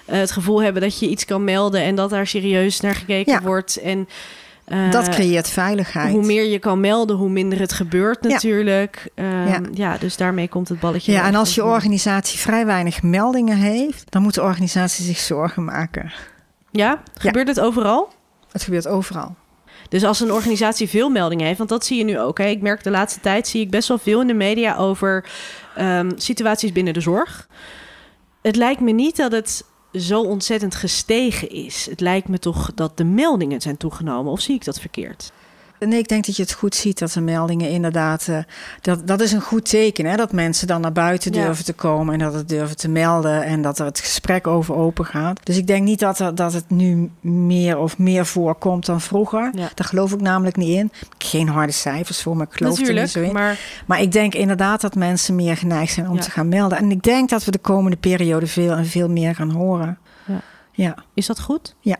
eh, 0.06 0.20
het 0.20 0.32
gevoel 0.32 0.62
hebben 0.64 0.82
dat 0.82 1.00
je 1.00 1.08
iets 1.10 1.26
kan 1.26 1.44
melden 1.44 1.82
en 1.82 1.96
dat 1.96 2.10
daar 2.10 2.28
serieus 2.28 2.80
naar 2.80 2.96
gekeken 2.96 3.32
Ja. 3.34 3.42
wordt. 3.42 3.76
En 3.78 4.08
eh, 4.66 4.92
Dat 4.92 5.10
creëert 5.10 5.50
veiligheid. 5.50 6.12
hoe 6.14 6.26
meer 6.26 6.44
je 6.46 6.60
kan 6.60 6.80
melden, 6.80 7.16
hoe 7.16 7.30
minder 7.30 7.60
het 7.60 7.74
gebeurt 7.74 8.18
Ja. 8.24 8.30
natuurlijk. 8.30 9.08
Ehm, 9.16 9.48
ja. 9.48 9.60
Ja. 9.74 9.98
dus 9.98 10.18
daarmee 10.18 10.48
komt 10.48 10.70
het 10.70 10.80
balletje. 10.80 11.12
Ja, 11.12 11.26
en 11.26 11.36
als 11.36 11.56
je 11.56 11.64
organisatie 11.66 12.40
vrij 12.40 12.66
weinig 12.66 13.04
meldingen 13.04 13.58
heeft, 13.58 14.12
dan 14.12 14.22
moet 14.22 14.34
de 14.34 14.42
organisatie 14.44 15.06
zich 15.06 15.18
zorgen 15.18 15.64
maken. 15.66 16.12
Ja, 16.72 17.02
gebeurt 17.18 17.48
het 17.48 17.60
overal? 17.60 18.14
Het 18.52 18.64
gebeurt 18.64 18.88
overal. 18.88 19.36
Dus 19.90 20.04
als 20.04 20.20
een 20.20 20.32
organisatie 20.32 20.90
veel 20.90 21.10
meldingen 21.10 21.46
heeft, 21.46 21.58
want 21.58 21.70
dat 21.70 21.86
zie 21.86 21.98
je 21.98 22.04
nu 22.04 22.20
ook. 22.20 22.38
Hè. 22.38 22.46
Ik 22.46 22.62
merk 22.62 22.84
de 22.84 22.90
laatste 22.90 23.20
tijd 23.20 23.48
zie 23.48 23.62
ik 23.62 23.70
best 23.70 23.88
wel 23.88 23.98
veel 23.98 24.22
in 24.22 24.28
de 24.28 24.34
media 24.34 24.76
over 24.76 25.30
ehm, 25.76 26.12
situaties 26.16 26.72
binnen 26.72 26.94
de 26.94 27.02
zorg. 27.02 27.48
Het 28.42 28.56
lijkt 28.56 28.82
me 28.82 28.92
niet 28.92 29.16
dat 29.16 29.32
het 29.32 29.66
zo 29.94 30.22
ontzettend 30.22 30.76
gestegen 30.76 31.50
is. 31.50 31.88
Het 31.90 32.00
lijkt 32.00 32.28
me 32.28 32.40
toch 32.40 32.72
dat 32.74 32.98
de 32.98 33.04
meldingen 33.04 33.62
zijn 33.62 33.78
toegenomen. 33.78 34.32
Of 34.32 34.40
zie 34.40 34.56
ik 34.56 34.66
dat 34.66 34.80
verkeerd? 34.80 35.32
Nee, 35.80 36.00
ik 36.00 36.08
denk 36.08 36.26
dat 36.26 36.36
je 36.36 36.42
het 36.42 36.54
goed 36.54 36.76
ziet 36.76 37.00
dat 37.00 37.12
de 37.12 37.22
meldingen 37.22 37.70
inderdaad. 37.70 38.28
eh, 38.28 38.38
dat, 38.82 39.08
dat 39.08 39.22
is 39.22 39.32
een 39.32 39.42
goed 39.42 39.70
teken, 39.70 40.06
hè? 40.06 40.16
Dat 40.16 40.32
mensen 40.32 40.68
dan 40.68 40.82
naar 40.82 40.92
buiten 40.92 41.34
Ja. 41.34 41.46
durven 41.46 41.66
te 41.66 41.74
komen 41.74 42.14
en 42.14 42.20
dat 42.20 42.34
het 42.34 42.50
durven 42.50 42.78
te 42.78 42.90
melden 42.90 43.44
en 43.44 43.62
dat 43.62 43.80
er 43.80 43.86
het 43.86 44.00
gesprek 44.00 44.48
over 44.48 44.76
open 44.76 45.06
gaat. 45.06 45.46
Dus 45.46 45.58
ik 45.58 45.68
denk 45.68 45.84
niet 45.84 46.00
dat, 46.00 46.20
er, 46.20 46.36
dat 46.36 46.54
het 46.54 46.70
nu 46.70 47.12
meer 47.22 47.78
of 47.78 47.98
meer 47.98 48.26
voorkomt 48.26 48.86
dan 48.86 49.02
vroeger. 49.02 49.52
Ja. 49.54 49.70
Daar 49.74 49.88
geloof 49.88 50.12
ik 50.14 50.22
namelijk 50.22 50.56
niet 50.56 50.78
in. 50.78 50.92
Geen 51.18 51.48
harde 51.50 51.72
cijfers 51.74 52.22
voor, 52.22 52.36
maar 52.38 52.48
ik 52.50 52.54
geloof 52.58 52.74
er 52.74 52.80
Natuurlijk, 52.80 53.06
niet 53.06 53.14
zo 53.16 53.22
in. 53.22 53.34
maar 53.34 53.60
Maar 53.86 54.02
ik 54.02 54.12
denk 54.12 54.34
inderdaad 54.36 54.82
dat 54.82 54.96
mensen 54.96 55.36
meer 55.36 55.58
geneigd 55.58 55.94
zijn 55.94 56.10
om 56.10 56.16
Ja. 56.16 56.22
te 56.22 56.32
gaan 56.32 56.50
melden. 56.50 56.78
En 56.78 56.92
ik 56.92 57.04
denk 57.04 57.30
dat 57.30 57.44
we 57.46 57.52
de 57.52 57.58
komende 57.58 57.98
periode 57.98 58.48
veel 58.48 58.72
en 58.72 58.86
veel 58.86 59.10
meer 59.10 59.36
gaan 59.36 59.52
horen. 59.52 59.98
Ja. 60.26 60.42
Ja. 60.72 60.96
is 61.14 61.26
dat 61.26 61.40
goed? 61.40 61.76
Ja. 61.80 61.96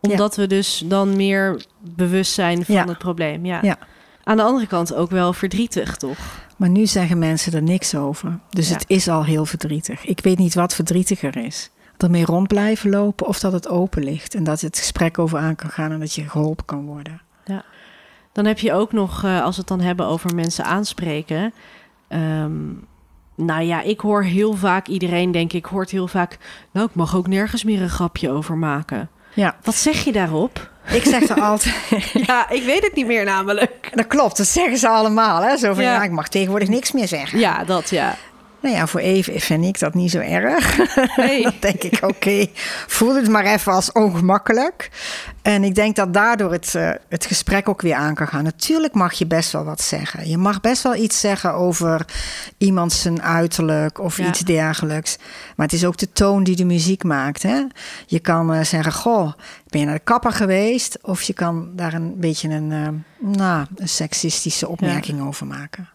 Omdat 0.00 0.36
we 0.36 0.46
dus 0.46 0.82
dan 0.86 1.16
meer 1.16 1.62
bewust 1.78 2.32
zijn 2.32 2.64
van 2.64 2.74
Ja. 2.74 2.84
het 2.86 2.98
probleem. 2.98 3.44
Ja. 3.44 3.58
Ja. 3.62 3.78
Aan 4.24 4.36
de 4.36 4.42
andere 4.42 4.66
kant 4.66 4.94
ook 4.94 5.10
wel 5.10 5.32
verdrietig, 5.32 5.96
toch? 5.96 6.18
Maar 6.56 6.68
nu 6.68 6.86
zeggen 6.86 7.18
mensen 7.18 7.52
er 7.52 7.62
niks 7.62 7.94
over. 7.94 8.38
Dus 8.50 8.68
Ja. 8.68 8.74
het 8.74 8.84
is 8.88 9.08
al 9.08 9.24
heel 9.24 9.46
verdrietig. 9.46 10.04
Ik 10.04 10.20
weet 10.20 10.38
niet 10.38 10.54
wat 10.54 10.74
verdrietiger 10.74 11.36
is. 11.36 11.70
Ermee 11.96 12.24
rond 12.24 12.48
blijven 12.48 12.90
lopen 12.90 13.26
of 13.26 13.38
dat 13.40 13.52
het 13.52 13.68
open 13.68 14.04
ligt. 14.04 14.34
En 14.34 14.44
dat 14.44 14.60
het 14.60 14.78
gesprek 14.78 15.18
over 15.18 15.38
aan 15.38 15.56
kan 15.56 15.70
gaan 15.70 15.92
en 15.92 16.00
dat 16.00 16.14
je 16.14 16.28
geholpen 16.28 16.64
kan 16.64 16.84
worden. 16.86 17.20
Dan 18.32 18.44
heb 18.44 18.58
je 18.58 18.72
ook 18.72 18.92
nog, 18.92 19.24
eh, 19.24 19.42
als 19.42 19.54
we 19.54 19.60
het 19.60 19.68
dan 19.70 19.80
hebben 19.80 20.06
over 20.06 20.34
mensen 20.34 20.64
aanspreken. 20.64 21.52
ehm, 22.08 22.52
nou 23.34 23.62
ja, 23.62 23.80
ik 23.82 24.00
hoor 24.00 24.24
heel 24.24 24.54
vaak, 24.54 24.88
iedereen 24.88 25.30
denk 25.32 25.52
ik, 25.52 25.64
hoort 25.64 25.90
heel 25.90 26.08
vaak... 26.08 26.38
Nou, 26.70 26.86
ik 26.86 26.94
mag 26.94 27.16
ook 27.16 27.26
nergens 27.26 27.64
meer 27.64 27.82
een 27.82 27.88
grapje 27.90 28.30
over 28.30 28.56
maken. 28.56 29.08
Ja, 29.34 29.56
Wat 29.62 29.74
zeg 29.74 30.04
je 30.04 30.12
daarop? 30.12 30.68
ik 30.92 31.04
zeg 31.04 31.28
er 31.28 31.40
altijd... 31.40 31.74
Ja, 32.26 32.50
ik 32.50 32.62
weet 32.62 32.82
het 32.82 32.94
niet 32.94 33.06
meer 33.06 33.24
namelijk. 33.24 33.90
dat 33.94 34.06
klopt, 34.06 34.36
dat 34.36 34.46
zeggen 34.46 34.76
ze 34.78 34.88
allemaal. 34.88 35.42
Hè? 35.42 35.56
Zo 35.56 35.74
van, 35.74 35.84
Ja. 35.84 35.92
ja. 35.94 36.02
ik 36.02 36.10
mag 36.10 36.28
tegenwoordig 36.28 36.68
niks 36.68 36.92
meer 36.92 37.08
zeggen. 37.08 37.38
Ja, 37.38 37.64
dat 37.64 37.90
ja. 37.90 38.16
Nou 38.62 38.74
ja, 38.74 38.86
voor 38.86 39.00
even 39.00 39.40
vind 39.40 39.64
ik 39.64 39.78
dat 39.78 39.94
niet 39.94 40.10
zo 40.10 40.18
erg. 40.18 40.78
Nee. 41.16 41.42
Dan 41.42 41.52
denk 41.60 41.82
ik, 41.82 41.98
oké, 42.02 42.46
voel 42.86 43.14
het 43.16 43.28
maar 43.28 43.44
even 43.44 43.72
als 43.72 43.92
ongemakkelijk. 43.92 44.90
En 45.42 45.64
ik 45.64 45.74
denk 45.74 45.96
dat 45.96 46.14
daardoor 46.14 46.52
het, 46.52 46.74
eh, 46.74 46.90
het 47.08 47.26
gesprek 47.26 47.68
ook 47.68 47.80
weer 47.82 47.94
aan 47.94 48.14
kan 48.14 48.28
gaan. 48.28 48.44
Natuurlijk 48.44 48.94
mag 48.94 49.12
je 49.12 49.26
best 49.26 49.52
wel 49.52 49.64
wat 49.64 49.80
zeggen. 49.82 50.28
Je 50.28 50.36
mag 50.38 50.60
best 50.60 50.82
wel 50.82 50.94
iets 50.94 51.20
zeggen 51.20 51.54
over 51.54 52.04
iemand 52.58 52.92
zijn 52.92 53.22
uiterlijk 53.22 53.98
of 54.00 54.16
Ja. 54.16 54.26
iets 54.28 54.40
dergelijks. 54.40 55.16
Maar 55.56 55.66
het 55.66 55.74
is 55.74 55.84
ook 55.84 55.96
de 55.96 56.12
toon 56.12 56.44
die 56.44 56.56
de 56.56 56.64
muziek 56.64 57.04
maakt. 57.04 57.42
Hè? 57.42 57.62
Je 58.06 58.18
kan 58.20 58.52
eh, 58.54 58.64
zeggen, 58.64 58.92
goh, 58.92 59.32
ben 59.68 59.80
je 59.80 59.86
naar 59.86 59.94
de 59.94 60.00
kapper 60.04 60.32
geweest? 60.32 60.98
Of 61.02 61.22
je 61.22 61.32
kan 61.32 61.68
daar 61.76 61.94
een 61.94 62.14
beetje 62.16 62.48
een, 62.48 62.72
eh, 62.72 62.88
nou, 63.36 63.66
een 63.76 63.88
seksistische 63.88 64.68
opmerking 64.68 65.26
over 65.26 65.46
maken. 65.46 65.88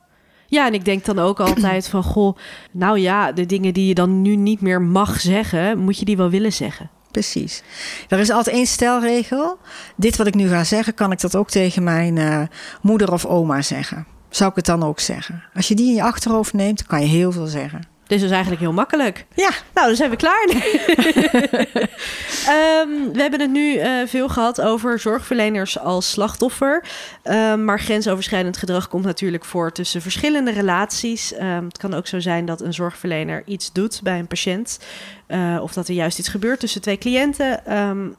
Ja, 0.55 0.67
en 0.67 0.73
ik 0.73 0.85
denk 0.85 1.05
dan 1.05 1.19
ook 1.19 1.39
altijd 1.39 1.87
van, 1.87 2.03
goh, 2.13 2.37
nou 2.71 2.99
ja, 2.99 3.31
de 3.31 3.45
dingen 3.45 3.73
die 3.73 3.87
je 3.87 3.93
dan 3.93 4.21
nu 4.21 4.35
niet 4.35 4.61
meer 4.61 4.81
mag 4.81 5.21
zeggen, 5.21 5.77
moet 5.77 5.99
je 5.99 6.05
die 6.05 6.17
wel 6.17 6.29
willen 6.29 6.53
zeggen. 6.53 6.89
Precies. 7.11 7.63
Er 8.07 8.19
is 8.19 8.29
altijd 8.29 8.55
één 8.55 8.65
stelregel. 8.65 9.57
Dit 9.95 10.15
wat 10.15 10.27
ik 10.27 10.35
nu 10.35 10.47
ga 10.49 10.63
zeggen, 10.63 10.93
kan 10.93 11.11
ik 11.11 11.21
dat 11.21 11.35
ook 11.35 11.49
tegen 11.49 11.83
mijn 11.83 12.17
eh, 12.17 12.41
moeder 12.81 13.11
of 13.11 13.25
oma 13.25 13.61
zeggen. 13.61 14.05
Zou 14.29 14.49
ik 14.49 14.55
het 14.55 14.65
dan 14.65 14.83
ook 14.83 14.99
zeggen? 14.99 15.43
Als 15.53 15.67
je 15.67 15.75
die 15.75 15.87
in 15.87 15.93
je 15.93 16.03
achterhoofd 16.03 16.53
neemt, 16.53 16.85
kan 16.85 17.01
je 17.01 17.07
heel 17.07 17.31
veel 17.31 17.47
zeggen. 17.47 17.87
Dus 18.07 18.17
dat 18.17 18.25
is 18.29 18.31
eigenlijk 18.35 18.61
heel 18.61 18.73
makkelijk. 18.73 19.25
Ja, 19.35 19.49
Nou, 19.73 19.87
dan 19.87 19.95
zijn 19.95 20.09
we 20.09 20.15
klaar. 20.15 20.45
Ehm, 22.47 23.11
we 23.13 23.21
hebben 23.21 23.39
het 23.41 23.51
nu 23.51 23.75
eh, 23.75 23.91
veel 24.05 24.27
gehad 24.29 24.61
over 24.61 24.99
zorgverleners 24.99 25.79
als 25.79 26.09
slachtoffer. 26.11 26.83
Ehm, 27.23 27.63
maar 27.65 27.79
grensoverschrijdend 27.79 28.57
gedrag 28.57 28.87
komt 28.87 29.05
natuurlijk 29.05 29.45
voor 29.45 29.71
tussen 29.71 30.01
verschillende 30.01 30.51
relaties. 30.51 31.33
Ehm, 31.33 31.63
het 31.65 31.77
kan 31.77 31.93
ook 31.93 32.07
zo 32.07 32.19
zijn 32.19 32.45
dat 32.45 32.61
een 32.61 32.73
zorgverlener 32.73 33.43
iets 33.45 33.71
doet 33.71 33.99
bij 34.03 34.19
een 34.19 34.27
patiënt. 34.27 34.79
eh, 35.27 35.59
of 35.61 35.73
dat 35.73 35.87
er 35.87 35.93
juist 35.93 36.19
iets 36.19 36.29
gebeurt 36.29 36.59
tussen 36.59 36.81
twee 36.81 36.97
cliënten. 36.97 37.61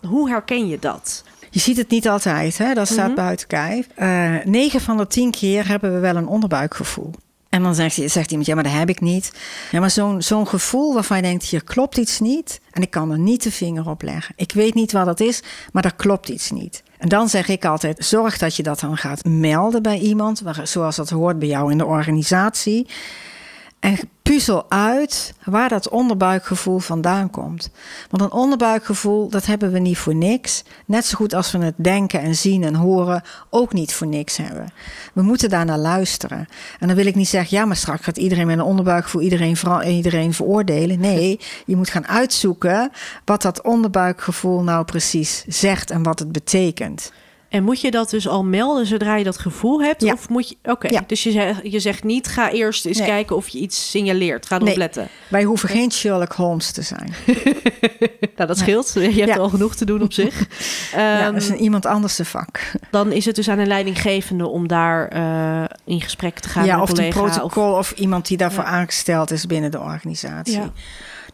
Hoe 0.09 0.29
herken 0.29 0.68
je 0.68 0.79
dat? 0.79 1.25
je 1.51 1.61
ziet 1.61 1.77
het 1.77 1.90
niet 1.90 2.09
altijd, 2.09 2.59
hè? 2.59 2.75
dat 2.75 2.88
staat 2.88 3.07
Mhm. 3.07 3.14
buiten 3.16 3.46
kijf. 3.46 3.87
Eh 3.94 4.35
9 4.44 4.81
van 4.81 4.96
de 4.96 5.07
10 5.07 5.31
keer 5.31 5.68
hebben 5.68 5.92
we 5.94 5.99
wel 5.99 6.16
een 6.16 6.27
onderbuikgevoel. 6.27 7.11
En 7.56 7.62
dan 7.62 7.74
zegt, 7.74 7.94
zegt 8.04 8.30
iemand, 8.30 8.46
ja, 8.46 8.54
maar 8.54 8.64
dat 8.64 8.72
heb 8.72 8.88
ik 8.88 9.00
niet. 9.00 9.32
Ja, 9.70 9.80
maar 9.80 9.90
zo'n 9.90 10.22
zo'n 10.22 10.48
gevoel 10.48 10.94
waarvan 10.94 11.16
je 11.16 11.22
denkt, 11.22 11.44
hier 11.44 11.64
klopt 11.64 11.96
iets 11.96 12.20
niet. 12.20 12.60
En 12.70 12.82
ik 12.82 12.90
kan 12.90 13.10
er 13.10 13.18
niet 13.18 13.42
de 13.42 13.52
vinger 13.52 13.88
op 13.88 14.02
leggen. 14.02 14.34
Ik 14.36 14.52
weet 14.52 14.74
niet 14.74 14.92
wat 14.92 15.04
dat 15.04 15.20
is, 15.20 15.42
maar 15.72 15.84
er 15.84 15.94
klopt 15.94 16.28
iets 16.28 16.50
niet. 16.50 16.82
En 16.98 17.08
dan 17.08 17.28
zeg 17.28 17.48
ik 17.48 17.64
altijd, 17.64 18.04
zorg 18.04 18.38
dat 18.38 18.56
je 18.56 18.62
dat 18.62 18.80
dan 18.80 18.96
gaat 18.96 19.24
melden 19.24 19.82
bij 19.82 19.98
iemand. 19.98 20.42
Zoals 20.62 20.96
dat 20.96 21.10
hoort 21.10 21.38
bij 21.38 21.48
jou 21.48 21.70
in 21.70 21.78
de 21.78 21.84
organisatie. 21.84 22.86
En 23.80 23.98
puzzel 24.26 24.64
uit 24.68 25.34
waar 25.44 25.68
dat 25.68 25.88
onderbuikgevoel 25.88 26.78
vandaan 26.78 27.30
komt. 27.30 27.70
Want 28.10 28.22
een 28.22 28.38
onderbuikgevoel, 28.38 29.28
dat 29.28 29.46
hebben 29.46 29.72
we 29.72 29.78
niet 29.78 29.98
voor 29.98 30.14
niks. 30.14 30.64
Net 30.86 31.04
zo 31.04 31.16
goed 31.16 31.34
als 31.34 31.52
we 31.52 31.58
het 31.58 31.74
denken 31.76 32.20
en 32.20 32.34
zien 32.34 32.64
en 32.64 32.74
horen 32.74 33.22
ook 33.50 33.72
niet 33.72 33.94
voor 33.94 34.06
niks 34.06 34.36
hebben. 34.36 34.72
We 35.12 35.22
moeten 35.22 35.50
daar 35.50 35.64
naar 35.64 35.78
luisteren. 35.78 36.46
En 36.78 36.86
dan 36.86 36.96
wil 36.96 37.06
ik 37.06 37.14
niet 37.14 37.28
zeggen, 37.28 37.56
ja, 37.56 37.64
maar 37.64 37.76
straks 37.76 38.04
gaat 38.04 38.16
iedereen 38.16 38.46
met 38.46 38.58
een 38.58 38.64
onderbuikgevoel 38.64 39.20
iedereen, 39.20 39.56
iedereen 39.86 40.34
veroordelen. 40.34 41.00
Nee, 41.00 41.40
je 41.66 41.76
moet 41.76 41.90
gaan 41.90 42.06
uitzoeken 42.06 42.90
wat 43.24 43.42
dat 43.42 43.62
onderbuikgevoel 43.62 44.62
nou 44.62 44.84
precies 44.84 45.44
zegt 45.46 45.90
en 45.90 46.02
wat 46.02 46.18
het 46.18 46.32
betekent. 46.32 47.12
En 47.48 47.62
moet 47.64 47.80
je 47.80 47.90
dat 47.90 48.11
dus 48.11 48.28
al 48.28 48.44
melden 48.44 48.87
zodra 48.87 49.16
je 49.16 49.24
dat 49.24 49.38
gevoel 49.38 49.82
hebt? 49.82 50.02
Ja. 50.02 50.12
Of 50.12 50.28
moet 50.28 50.48
je. 50.48 50.56
Oké, 50.64 50.88
Ja. 50.88 51.04
dus 51.06 51.22
je 51.22 51.30
zegt, 51.30 51.61
je 51.62 51.80
zegt 51.80 52.04
niet: 52.04 52.26
ga 52.28 52.50
eerst 52.50 52.87
eens 52.87 52.98
Nee. 52.98 53.06
kijken 53.06 53.37
of 53.37 53.48
je 53.48 53.59
iets 53.59 53.90
signaleert. 53.90 54.46
Ga 54.46 54.54
erop 54.54 54.68
Nee. 54.68 54.76
letten. 54.76 55.09
Wij 55.28 55.42
hoeven 55.44 55.68
geen 55.68 55.92
Sherlock 55.92 56.32
Holmes 56.32 56.70
te 56.72 56.82
zijn. 56.82 57.14
Nou, 58.37 58.48
dat 58.48 58.59
scheelt. 58.59 58.92
Je 58.94 59.00
hebt 59.00 59.16
Ja. 59.16 59.37
al 59.37 59.48
genoeg 59.48 59.74
te 59.74 59.85
doen 59.85 60.02
op 60.02 60.12
zich. 60.22 60.46
Ehm, 60.94 61.24
dat 61.32 61.42
is 61.42 61.48
een 61.48 61.61
iemand 61.61 61.87
anders 61.87 62.16
de 62.16 62.24
vak. 62.24 62.72
Dan 62.90 63.12
is 63.12 63.24
het 63.24 63.35
dus 63.37 63.48
aan 63.48 63.59
een 63.59 63.66
leidinggevende 63.66 64.46
om 64.46 64.68
daar 64.68 65.09
eh, 65.09 65.64
in 65.85 66.00
gesprek 66.00 66.38
te 66.38 66.48
gaan 66.48 66.64
ja, 66.64 66.76
met 66.76 66.90
of 66.90 66.98
een 66.98 67.09
protocol 67.09 67.72
of, 67.72 67.90
iemand 67.92 68.26
die 68.26 68.37
daarvoor 68.37 68.64
aangesteld 68.64 69.30
is 69.30 69.46
binnen 69.46 69.70
de 69.70 69.80
organisatie. 69.80 70.61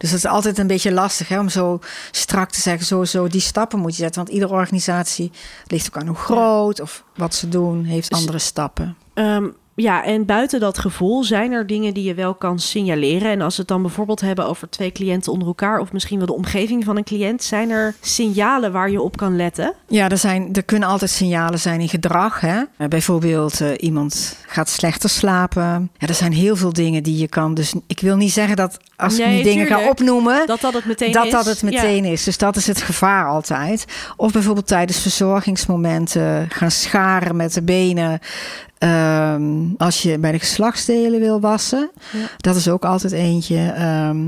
Dus 0.03 0.11
dat 0.11 0.19
is 0.19 0.27
altijd 0.27 0.59
een 0.59 0.67
beetje 0.67 0.93
lastig 0.93 1.29
hè, 1.29 1.39
om 1.39 1.49
zo 1.49 1.79
strak 2.11 2.51
te 2.51 2.61
zeggen, 2.61 2.87
zo, 2.87 3.05
zo 3.05 3.29
die 3.29 3.41
stappen 3.41 3.79
moet 3.79 3.97
je 3.97 4.03
zetten. 4.03 4.23
Want 4.23 4.35
iedere 4.35 4.53
organisatie 4.53 5.31
ligt 5.67 5.87
ook 5.87 6.03
aan 6.03 6.07
hoe 6.07 6.17
groot 6.17 6.81
of 6.81 7.05
wat 7.17 7.35
ze 7.35 7.49
doen, 7.49 7.85
heeft 7.85 8.11
Dus- 8.11 8.19
andere 8.19 8.39
stappen. 8.39 8.97
Ehm, 9.15 9.47
ja, 9.75 10.05
en 10.05 10.27
buiten 10.27 10.61
dat 10.61 10.79
gevoel 10.79 11.25
zijn 11.25 11.53
er 11.53 11.67
dingen 11.67 11.95
die 11.95 12.05
je 12.05 12.15
wel 12.15 12.35
kan 12.35 12.59
signaleren. 12.59 13.31
En 13.31 13.41
als 13.41 13.55
we 13.55 13.61
het 13.61 13.71
dan 13.71 13.83
bijvoorbeeld 13.83 14.21
hebben 14.21 14.47
over 14.47 14.71
twee 14.71 14.93
cliënten 14.93 15.33
onder 15.33 15.49
elkaar, 15.49 15.81
of 15.81 15.93
misschien 15.93 16.19
wel 16.19 16.27
de 16.27 16.33
omgeving 16.33 16.85
van 16.85 16.97
een 16.97 17.05
cliënt, 17.05 17.43
zijn 17.43 17.71
er 17.71 17.95
signalen 18.01 18.73
waar 18.73 18.91
je 18.91 19.01
op 19.01 19.17
kan 19.17 19.37
letten? 19.37 19.75
Ja, 19.89 20.09
er, 20.09 20.19
zijn, 20.19 20.53
er 20.53 20.63
kunnen 20.63 20.89
altijd 20.89 21.11
signalen 21.11 21.59
zijn 21.59 21.81
in 21.81 21.89
gedrag. 21.89 22.41
Hè? 22.41 22.63
Eh, 22.77 22.89
bijvoorbeeld 22.89 23.61
eh, 23.61 23.69
iemand 23.77 24.37
gaat 24.47 24.69
slechter 24.69 25.11
slapen. 25.11 25.91
Ja, 25.99 26.07
er 26.07 26.15
zijn 26.15 26.33
heel 26.33 26.57
veel 26.57 26.73
dingen 26.73 27.03
die 27.03 27.19
je 27.19 27.29
kan. 27.29 27.55
Dus 27.55 27.75
ik 27.87 28.01
wil 28.01 28.17
niet 28.17 28.33
zeggen 28.33 28.57
dat 28.57 28.79
als 29.03 29.19
ik 29.19 29.25
Nee, 29.27 29.35
die 29.35 29.45
dingen 29.45 29.67
ga 29.67 29.75
tuurlijk. 29.75 29.91
opnoemen, 30.01 30.47
Dat 30.47 30.61
dat 30.61 30.73
het 30.75 30.85
meteen 30.85 31.13
dat 31.13 31.25
is. 31.25 31.31
dat 31.33 31.45
het 31.47 31.63
meteen 31.63 32.05
is. 32.05 32.25
Dus 32.25 32.39
dat 32.39 32.57
is 32.57 32.67
het 32.67 32.83
gevaar 32.83 33.27
altijd. 33.27 33.85
Of 34.17 34.33
bijvoorbeeld 34.33 34.67
tijdens 34.67 34.99
verzorgingsmomenten 35.01 36.47
gaan 36.51 36.71
scharen 36.71 37.37
met 37.37 37.53
de 37.55 37.63
benen. 37.63 38.19
Ehm, 38.79 39.43
als 39.77 40.03
je 40.03 40.19
bij 40.19 40.33
de 40.33 40.39
geslachtsdelen 40.39 41.21
wil 41.21 41.41
wassen. 41.41 41.91
Ja. 42.13 42.19
Dat 42.37 42.57
is 42.57 42.69
ook 42.69 42.85
altijd 42.85 43.13
eentje. 43.13 43.73
Ehm, 43.77 44.19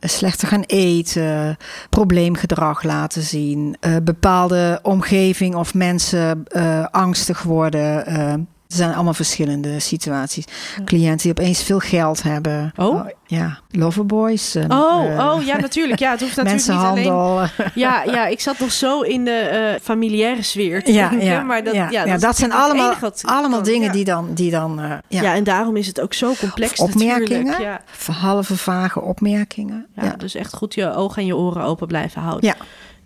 slechter 0.00 0.48
gaan 0.48 0.62
eten, 0.66 1.56
probleemgedrag 1.90 2.82
laten 2.82 3.22
zien, 3.22 3.76
eh, 3.80 3.96
bepaalde 4.02 4.78
omgeving 4.82 5.54
of 5.54 5.74
mensen 5.74 6.44
eh, 6.48 6.84
angstig 6.90 7.42
worden. 7.42 8.06
eh, 8.06 8.34
er 8.72 8.78
zijn 8.78 8.94
allemaal 8.94 9.14
verschillende 9.14 9.80
situaties. 9.80 10.44
Cliënten 10.84 11.18
die 11.18 11.30
opeens 11.30 11.62
veel 11.62 11.78
geld 11.78 12.22
hebben. 12.22 12.72
Oh? 12.76 13.06
ja, 13.26 13.58
loverboys. 13.70 14.54
en, 14.54 14.72
Oh, 14.72 15.04
eh, 15.18 15.26
oh, 15.26 15.42
ja, 15.42 15.56
natuurlijk. 15.60 15.98
Ja, 16.00 16.10
het 16.10 16.20
hoeft 16.20 16.36
natuurlijk 16.42 16.66
niet 16.66 16.76
alleen... 16.76 16.94
mensenhandel. 16.94 17.70
Ja, 17.74 18.02
ja, 18.02 18.26
ik 18.26 18.40
zat 18.40 18.58
nog 18.58 18.72
zo 18.72 19.00
in 19.00 19.24
de 19.24 19.30
eh, 19.30 19.80
familiaire 19.82 20.42
sfeer 20.42 20.82
te 20.84 20.92
Ja, 20.92 21.08
denken, 21.08 21.26
ja, 21.28 21.42
maar 21.42 21.64
dat, 21.64 21.74
ja, 21.74 21.88
ja, 21.90 22.16
dat 22.18 22.36
zijn 22.36 22.50
het 22.50 22.60
allemaal, 22.60 22.94
allemaal 23.22 23.62
dingen 23.62 23.86
ja. 23.86 23.92
die 23.92 24.04
dan, 24.04 24.34
die 24.34 24.50
dan 24.50 24.80
eh, 24.80 24.90
ja, 25.08 25.22
Ja. 25.22 25.34
en 25.34 25.44
daarom 25.44 25.76
is 25.76 25.86
het 25.86 26.00
ook 26.00 26.14
zo 26.14 26.34
complex 26.34 26.80
opmerkingen. 26.80 27.44
natuurlijk. 27.44 27.80
Ja. 28.06 28.12
halve 28.12 28.56
vage 28.56 29.00
opmerkingen. 29.00 29.86
Ja, 29.96 30.04
Ja. 30.04 30.14
dus 30.16 30.34
echt 30.34 30.54
goed 30.54 30.74
je 30.74 30.94
ogen 30.94 31.16
en 31.18 31.26
je 31.26 31.36
oren 31.36 31.62
open 31.62 31.86
blijven 31.86 32.22
houden. 32.22 32.54
Ja. 32.56 32.56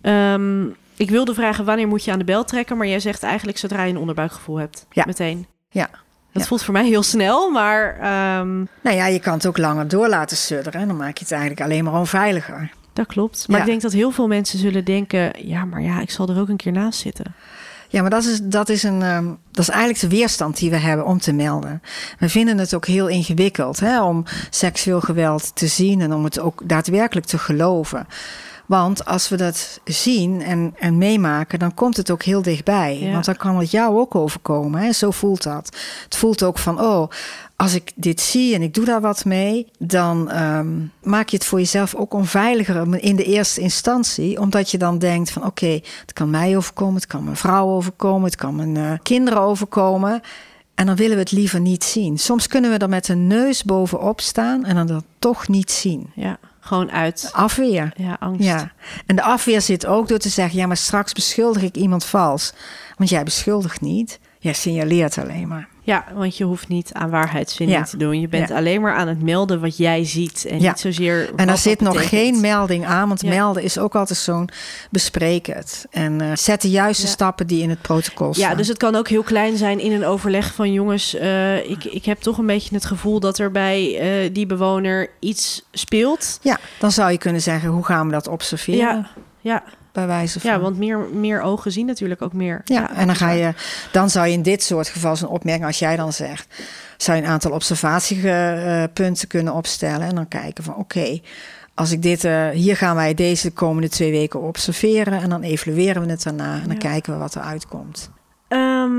Ehm, 0.02 0.64
ik 0.96 1.10
wilde 1.10 1.34
vragen 1.34 1.64
wanneer 1.64 1.88
moet 1.88 2.04
je 2.04 2.12
aan 2.12 2.18
de 2.18 2.24
bel 2.24 2.44
trekken, 2.44 2.76
maar 2.76 2.86
jij 2.86 3.00
zegt 3.00 3.22
eigenlijk 3.22 3.58
zodra 3.58 3.82
je 3.82 3.90
een 3.92 3.98
onderbuikgevoel 3.98 4.56
hebt. 4.56 4.86
Ja. 4.90 5.04
Meteen. 5.06 5.46
Ja. 5.76 5.88
Dat 6.32 6.42
Ja. 6.42 6.48
voelt 6.48 6.62
voor 6.62 6.72
mij 6.72 6.86
heel 6.86 7.02
snel, 7.02 7.50
maar 7.50 7.94
ehm, 8.00 8.56
Nou 8.80 8.96
ja, 8.96 9.06
je 9.06 9.18
kan 9.20 9.32
het 9.32 9.46
ook 9.46 9.58
langer 9.58 9.88
door 9.88 10.08
laten 10.08 10.36
sudderen. 10.36 10.80
En 10.80 10.88
dan 10.88 10.96
maak 10.96 11.16
je 11.18 11.22
het 11.24 11.32
eigenlijk 11.32 11.62
alleen 11.62 11.84
maar 11.84 11.94
onveiliger. 11.94 12.70
dat 12.92 13.06
klopt. 13.06 13.48
Maar 13.48 13.56
Ja. 13.56 13.62
ik 13.64 13.68
denk 13.70 13.82
dat 13.82 13.92
heel 13.92 14.10
veel 14.10 14.26
mensen 14.26 14.58
zullen 14.58 14.84
denken: 14.84 15.32
ja, 15.48 15.64
maar 15.64 15.82
ja, 15.82 16.00
ik 16.00 16.10
zal 16.10 16.28
er 16.28 16.38
ook 16.40 16.48
een 16.48 16.56
keer 16.56 16.72
naast 16.72 17.00
zitten. 17.00 17.34
Ja, 17.88 18.00
maar 18.00 18.10
dat 18.10 18.24
is, 18.24 18.40
dat, 18.42 18.68
is 18.68 18.82
een, 18.82 19.02
ehm, 19.02 19.26
dat 19.50 19.62
is 19.62 19.68
eigenlijk 19.68 20.00
de 20.00 20.08
weerstand 20.08 20.58
die 20.58 20.70
we 20.70 20.76
hebben 20.76 21.06
om 21.06 21.18
te 21.18 21.32
melden. 21.32 21.82
We 22.18 22.28
vinden 22.28 22.58
het 22.58 22.74
ook 22.74 22.86
heel 22.86 23.08
ingewikkeld 23.08 23.80
hè, 23.80 24.02
om 24.02 24.24
seksueel 24.50 25.00
geweld 25.00 25.56
te 25.56 25.66
zien 25.66 26.00
en 26.00 26.12
om 26.12 26.24
het 26.24 26.38
ook 26.40 26.62
daadwerkelijk 26.64 27.26
te 27.26 27.38
geloven. 27.38 28.06
Want 28.66 29.04
als 29.04 29.28
we 29.28 29.36
dat 29.36 29.80
zien 29.84 30.42
en, 30.42 30.74
en 30.78 30.98
meemaken, 30.98 31.58
dan 31.58 31.74
komt 31.74 31.96
het 31.96 32.10
ook 32.10 32.22
heel 32.22 32.42
dichtbij. 32.42 32.98
Ja. 33.00 33.12
Want 33.12 33.24
dan 33.24 33.36
kan 33.36 33.58
het 33.58 33.70
jou 33.70 33.98
ook 33.98 34.14
overkomen. 34.14 34.80
Hè? 34.80 34.92
Zo 34.92 35.10
voelt 35.10 35.42
dat. 35.42 35.76
Het 36.04 36.16
voelt 36.16 36.42
ook 36.42 36.58
van, 36.58 36.80
oh, 36.80 37.10
als 37.56 37.74
ik 37.74 37.92
dit 37.94 38.20
zie 38.20 38.54
en 38.54 38.62
ik 38.62 38.74
doe 38.74 38.84
daar 38.84 39.00
wat 39.00 39.24
mee, 39.24 39.66
dan 39.78 40.30
ehm, 40.30 40.68
maak 41.02 41.28
je 41.28 41.36
het 41.36 41.46
voor 41.46 41.58
jezelf 41.58 41.94
ook 41.94 42.14
onveiliger 42.14 43.02
in 43.02 43.16
de 43.16 43.24
eerste 43.24 43.60
instantie. 43.60 44.40
Omdat 44.40 44.70
je 44.70 44.78
dan 44.78 44.98
denkt 44.98 45.30
van, 45.30 45.44
oké, 45.44 45.80
het 46.00 46.12
kan 46.12 46.30
mij 46.30 46.56
overkomen, 46.56 46.94
het 46.94 47.06
kan 47.06 47.24
mijn 47.24 47.36
vrouw 47.36 47.66
overkomen, 47.66 48.24
het 48.24 48.36
kan 48.36 48.56
mijn 48.56 48.76
eh, 48.76 48.92
kinderen 49.02 49.40
overkomen. 49.40 50.20
En 50.74 50.86
dan 50.86 50.96
willen 50.96 51.14
we 51.14 51.22
het 51.22 51.32
liever 51.32 51.60
niet 51.60 51.84
zien. 51.84 52.18
Soms 52.18 52.46
kunnen 52.46 52.70
we 52.70 52.78
er 52.78 52.88
met 52.88 53.08
een 53.08 53.26
neus 53.26 53.64
bovenop 53.64 54.20
staan 54.20 54.64
en 54.64 54.74
dan 54.74 54.86
dat 54.86 55.04
toch 55.18 55.48
niet 55.48 55.70
zien. 55.70 56.10
Ja, 56.14 56.38
gewoon 56.66 56.92
uit. 56.92 57.28
Afweer. 57.32 57.92
Ja, 57.96 58.16
angst. 58.20 58.44
Ja, 58.44 58.72
en 59.06 59.16
de 59.16 59.22
afweer 59.22 59.60
zit 59.60 59.86
ook 59.86 60.08
door 60.08 60.18
te 60.18 60.28
zeggen: 60.28 60.58
ja, 60.58 60.66
maar 60.66 60.76
straks 60.76 61.12
beschuldig 61.12 61.62
ik 61.62 61.76
iemand 61.76 62.04
vals. 62.04 62.52
Want 62.96 63.10
jij 63.10 63.22
beschuldigt 63.22 63.80
niet, 63.80 64.18
jij 64.38 64.52
signaleert 64.52 65.18
alleen 65.18 65.48
maar. 65.48 65.68
Ja, 65.82 66.04
want 66.14 66.36
je 66.36 66.44
hoeft 66.44 66.68
niet 66.68 66.90
aan 66.92 67.10
waarheidsvinding 67.10 67.78
Ja. 67.78 67.84
te 67.84 67.96
doen. 67.96 68.20
Je 68.20 68.28
bent 68.28 68.48
Ja. 68.48 68.56
alleen 68.56 68.80
maar 68.80 68.94
aan 68.94 69.08
het 69.08 69.22
melden 69.22 69.60
wat 69.60 69.76
jij 69.76 70.04
ziet. 70.04 70.44
En 70.50 70.60
Ja. 70.60 70.68
niet 70.68 70.80
zozeer. 70.80 71.30
En 71.36 71.48
er 71.48 71.58
zit 71.58 71.80
nog 71.80 72.08
geen 72.08 72.40
melding 72.40 72.86
aan, 72.86 73.08
want 73.08 73.22
melden 73.24 73.62
is 73.62 73.78
ook 73.78 73.94
altijd 73.94 74.18
zo'n 74.18 74.48
bespreek 74.90 75.46
het. 75.46 75.86
En 75.90 76.20
eh, 76.20 76.28
zet 76.34 76.62
de 76.62 76.70
juiste 76.70 77.06
stappen 77.06 77.46
die 77.46 77.62
in 77.62 77.70
het 77.70 77.80
protocol 77.82 78.34
staan. 78.34 78.50
Ja, 78.50 78.56
dus 78.56 78.68
het 78.68 78.76
kan 78.76 78.94
ook 78.94 79.08
heel 79.08 79.22
klein 79.22 79.56
zijn 79.56 79.80
in 79.80 79.92
een 79.92 80.04
overleg 80.04 80.54
van 80.54 80.72
jongens. 80.72 81.14
eh, 81.14 81.70
ik, 81.70 81.84
ik 81.84 82.04
heb 82.04 82.20
toch 82.20 82.38
een 82.38 82.46
beetje 82.46 82.74
het 82.74 82.84
gevoel 82.84 83.20
dat 83.20 83.38
er 83.38 83.50
bij 83.50 83.98
eh, 83.98 84.34
die 84.34 84.46
bewoner 84.46 85.10
iets 85.20 85.62
speelt. 85.72 86.38
Ja, 86.42 86.58
dan 86.78 86.92
zou 86.92 87.10
je 87.10 87.18
kunnen 87.18 87.42
zeggen: 87.42 87.68
hoe 87.70 87.84
gaan 87.84 88.06
we 88.06 88.12
dat 88.12 88.28
observeren? 88.28 88.78
Ja, 88.78 89.06
ja, 89.40 89.62
Bij 89.96 90.06
wijze 90.06 90.40
van. 90.40 90.50
ja, 90.50 90.60
want 90.60 90.78
meer, 90.78 90.98
meer 90.98 91.40
ogen 91.40 91.72
zien 91.72 91.86
natuurlijk 91.86 92.22
ook 92.22 92.32
meer. 92.32 92.60
Ja, 92.64 92.94
en 92.94 93.06
dan 93.06 93.16
ga 93.16 93.30
je, 93.30 93.54
dan 93.92 94.10
zou 94.10 94.26
je 94.26 94.32
in 94.32 94.42
dit 94.42 94.62
soort 94.62 94.88
geval 94.88 95.16
zo'n 95.16 95.28
opmerking, 95.28 95.66
als 95.66 95.78
jij 95.78 95.96
dan 95.96 96.12
zegt, 96.12 96.46
zou 96.96 97.16
je 97.18 97.22
een 97.24 97.28
aantal 97.30 97.50
observatiepunten 97.52 99.28
kunnen 99.28 99.52
opstellen 99.54 100.08
en 100.08 100.14
dan 100.14 100.28
kijken 100.28 100.64
van 100.64 100.76
oké, 100.76 101.20
als 101.74 101.90
ik 101.90 102.02
dit, 102.02 102.24
eh, 102.24 102.48
hier 102.48 102.76
gaan 102.76 102.96
wij 102.96 103.14
deze 103.14 103.50
komende 103.50 103.88
twee 103.88 104.10
weken 104.10 104.40
observeren 104.42 105.20
en 105.22 105.28
dan 105.30 105.42
evalueren 105.42 106.02
we 106.04 106.10
het 106.10 106.22
daarna 106.22 106.54
en 106.54 106.62
dan 106.68 106.72
Ja. 106.72 106.78
kijken 106.90 107.12
we 107.12 107.18
wat 107.18 107.34
er 107.34 107.42
uitkomt. 107.42 108.10
Ehm, 108.48 108.90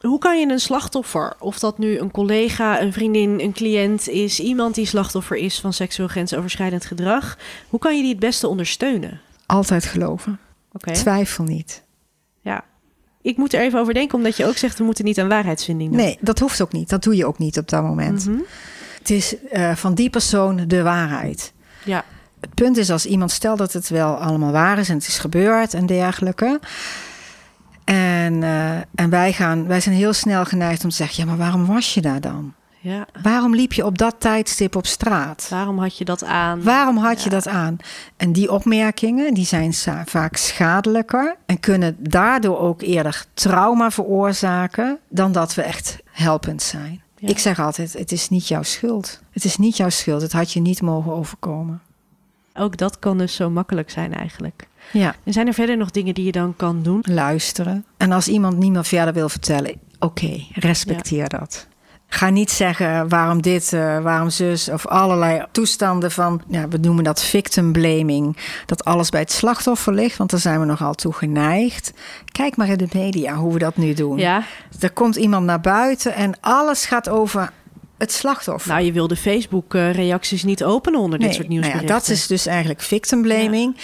hoe 0.00 0.18
kan 0.18 0.40
je 0.40 0.46
een 0.48 0.58
slachtoffer, 0.60 1.34
of 1.38 1.58
dat 1.58 1.78
nu 1.78 1.98
een 1.98 2.10
collega, 2.10 2.80
een 2.80 2.92
vriendin, 2.92 3.40
een 3.40 3.52
cliënt 3.52 4.08
is, 4.08 4.40
iemand 4.40 4.74
die 4.74 4.86
slachtoffer 4.86 5.36
is 5.36 5.60
van 5.60 5.72
seksueel 5.72 6.08
grensoverschrijdend 6.08 6.84
gedrag, 6.84 7.38
hoe 7.68 7.80
kan 7.80 7.96
je 7.96 8.00
die 8.02 8.10
het 8.10 8.20
beste 8.20 8.48
ondersteunen? 8.48 9.20
Altijd 9.46 9.84
geloven. 9.84 10.38
Oké. 10.72 10.92
Twijfel 10.92 11.44
niet. 11.44 11.82
Ja. 12.40 12.64
Ik 13.22 13.36
moet 13.36 13.54
er 13.54 13.60
even 13.60 13.80
over 13.80 13.94
denken, 13.94 14.16
omdat 14.16 14.36
je 14.36 14.46
ook 14.46 14.56
zegt 14.56 14.78
we 14.78 14.84
moeten 14.84 15.04
niet 15.04 15.18
aan 15.18 15.28
waarheidsvinding 15.28 15.90
doen. 15.90 16.00
Nee, 16.00 16.18
dat 16.20 16.38
hoeft 16.38 16.62
ook 16.62 16.72
niet. 16.72 16.88
Dat 16.88 17.02
doe 17.02 17.16
je 17.16 17.26
ook 17.26 17.38
niet 17.38 17.58
op 17.58 17.68
dat 17.68 17.82
moment. 17.82 18.26
Mhm. 18.26 18.38
Het 18.98 19.10
is 19.10 19.36
eh, 19.50 19.74
van 19.74 19.94
die 19.94 20.10
persoon 20.10 20.68
de 20.68 20.82
waarheid. 20.82 21.52
Ja. 21.84 22.04
Het 22.40 22.54
punt 22.54 22.76
is 22.76 22.90
als 22.90 23.06
iemand 23.06 23.30
stelt 23.30 23.58
dat 23.58 23.72
het 23.72 23.88
wel 23.88 24.14
allemaal 24.14 24.52
waar 24.52 24.78
is 24.78 24.88
en 24.88 24.96
het 24.96 25.06
is 25.06 25.18
gebeurd 25.18 25.74
en 25.74 25.86
dergelijke. 25.86 26.60
En, 27.84 28.42
eh, 28.42 28.76
en 28.94 29.10
wij, 29.10 29.32
gaan, 29.32 29.66
wij 29.66 29.80
zijn 29.80 29.94
heel 29.94 30.12
snel 30.12 30.44
geneigd 30.44 30.84
om 30.84 30.90
te 30.90 30.96
zeggen: 30.96 31.24
ja, 31.24 31.30
maar 31.30 31.38
waarom 31.38 31.66
was 31.66 31.94
je 31.94 32.00
daar 32.00 32.20
dan? 32.20 32.54
Ja. 32.86 33.06
Waarom 33.22 33.54
liep 33.54 33.72
je 33.72 33.84
op 33.84 33.98
dat 33.98 34.14
tijdstip 34.18 34.76
op 34.76 34.86
straat? 34.86 35.46
Waarom 35.50 35.78
had 35.78 35.98
je 35.98 36.04
dat 36.04 36.24
aan? 36.24 36.62
Waarom 36.62 36.96
had 36.96 37.22
je 37.22 37.30
dat 37.30 37.48
aan? 37.48 37.76
En 38.16 38.32
die 38.32 38.52
opmerkingen 38.52 39.34
die 39.34 39.44
zijn 39.44 39.72
vaak 40.06 40.36
schadelijker 40.36 41.36
en 41.46 41.60
kunnen 41.60 41.96
daardoor 41.98 42.58
ook 42.58 42.82
eerder 42.82 43.24
trauma 43.34 43.90
veroorzaken 43.90 44.98
dan 45.08 45.32
dat 45.32 45.54
we 45.54 45.62
echt 45.62 45.98
helpend 46.10 46.62
zijn. 46.62 47.02
Ja. 47.18 47.28
Ik 47.28 47.38
zeg 47.38 47.60
altijd: 47.60 47.92
het 47.92 48.12
is 48.12 48.28
niet 48.28 48.48
jouw 48.48 48.62
schuld. 48.62 49.20
Het 49.30 49.44
is 49.44 49.56
niet 49.56 49.76
jouw 49.76 49.90
schuld. 49.90 50.22
Het 50.22 50.32
had 50.32 50.52
je 50.52 50.60
niet 50.60 50.82
mogen 50.82 51.12
overkomen. 51.12 51.80
Ook 52.54 52.76
dat 52.76 52.98
kan 52.98 53.18
dus 53.18 53.34
zo 53.34 53.50
makkelijk 53.50 53.90
zijn 53.90 54.14
eigenlijk. 54.14 54.66
Ja. 54.92 55.14
En 55.24 55.32
zijn 55.32 55.46
er 55.46 55.54
verder 55.54 55.76
nog 55.76 55.90
dingen 55.90 56.14
die 56.14 56.24
je 56.24 56.32
dan 56.32 56.56
kan 56.56 56.82
doen? 56.82 57.04
luisteren. 57.08 57.84
En 57.96 58.12
als 58.12 58.28
iemand 58.28 58.56
niet 58.56 58.72
meer 58.72 58.84
verder 58.84 59.14
wil 59.14 59.28
vertellen, 59.28 59.74
oké, 59.98 60.44
respecteer 60.52 61.28
dat. 61.28 61.66
Ga 62.08 62.30
niet 62.30 62.50
zeggen 62.50 63.08
waarom 63.08 63.42
dit, 63.42 63.72
eh, 63.72 63.98
waarom 63.98 64.30
zus, 64.30 64.68
of 64.68 64.86
allerlei 64.86 65.44
toestanden 65.52 66.10
van, 66.10 66.42
ja, 66.48 66.68
we 66.68 66.76
noemen 66.78 67.04
dat 67.04 67.22
victim 67.22 67.72
blaming, 67.72 68.36
dat 68.66 68.84
alles 68.84 69.08
bij 69.08 69.20
het 69.20 69.32
slachtoffer 69.32 69.92
ligt, 69.92 70.16
want 70.16 70.30
daar 70.30 70.40
zijn 70.40 70.60
we 70.60 70.66
nogal 70.66 70.94
toe 70.94 71.12
geneigd. 71.12 71.92
Kijk 72.32 72.56
maar 72.56 72.68
in 72.68 72.76
de 72.78 72.88
media 72.92 73.34
hoe 73.34 73.52
we 73.52 73.58
dat 73.58 73.76
nu 73.76 73.94
doen. 73.94 74.18
Ja, 74.18 74.42
Er 74.80 74.90
komt 74.92 75.16
iemand 75.16 75.46
naar 75.46 75.60
buiten 75.60 76.14
en 76.14 76.34
alles 76.40 76.86
gaat 76.86 77.08
over 77.08 77.50
het 77.98 78.12
slachtoffer. 78.12 78.70
nou 78.72 78.84
je 78.84 78.92
wil 78.92 79.08
de 79.08 79.16
Facebook-reacties 79.16 80.44
niet 80.44 80.64
openen 80.64 81.00
onder 81.00 81.18
dit 81.18 81.34
soort 81.34 81.48
nou 81.48 81.52
ja, 81.54 81.60
nieuwsberichten. 81.60 81.98
dat 82.00 82.08
is 82.08 82.26
dus 82.26 82.46
eigenlijk 82.46 82.82
victim 82.82 83.22
blaming. 83.22 83.76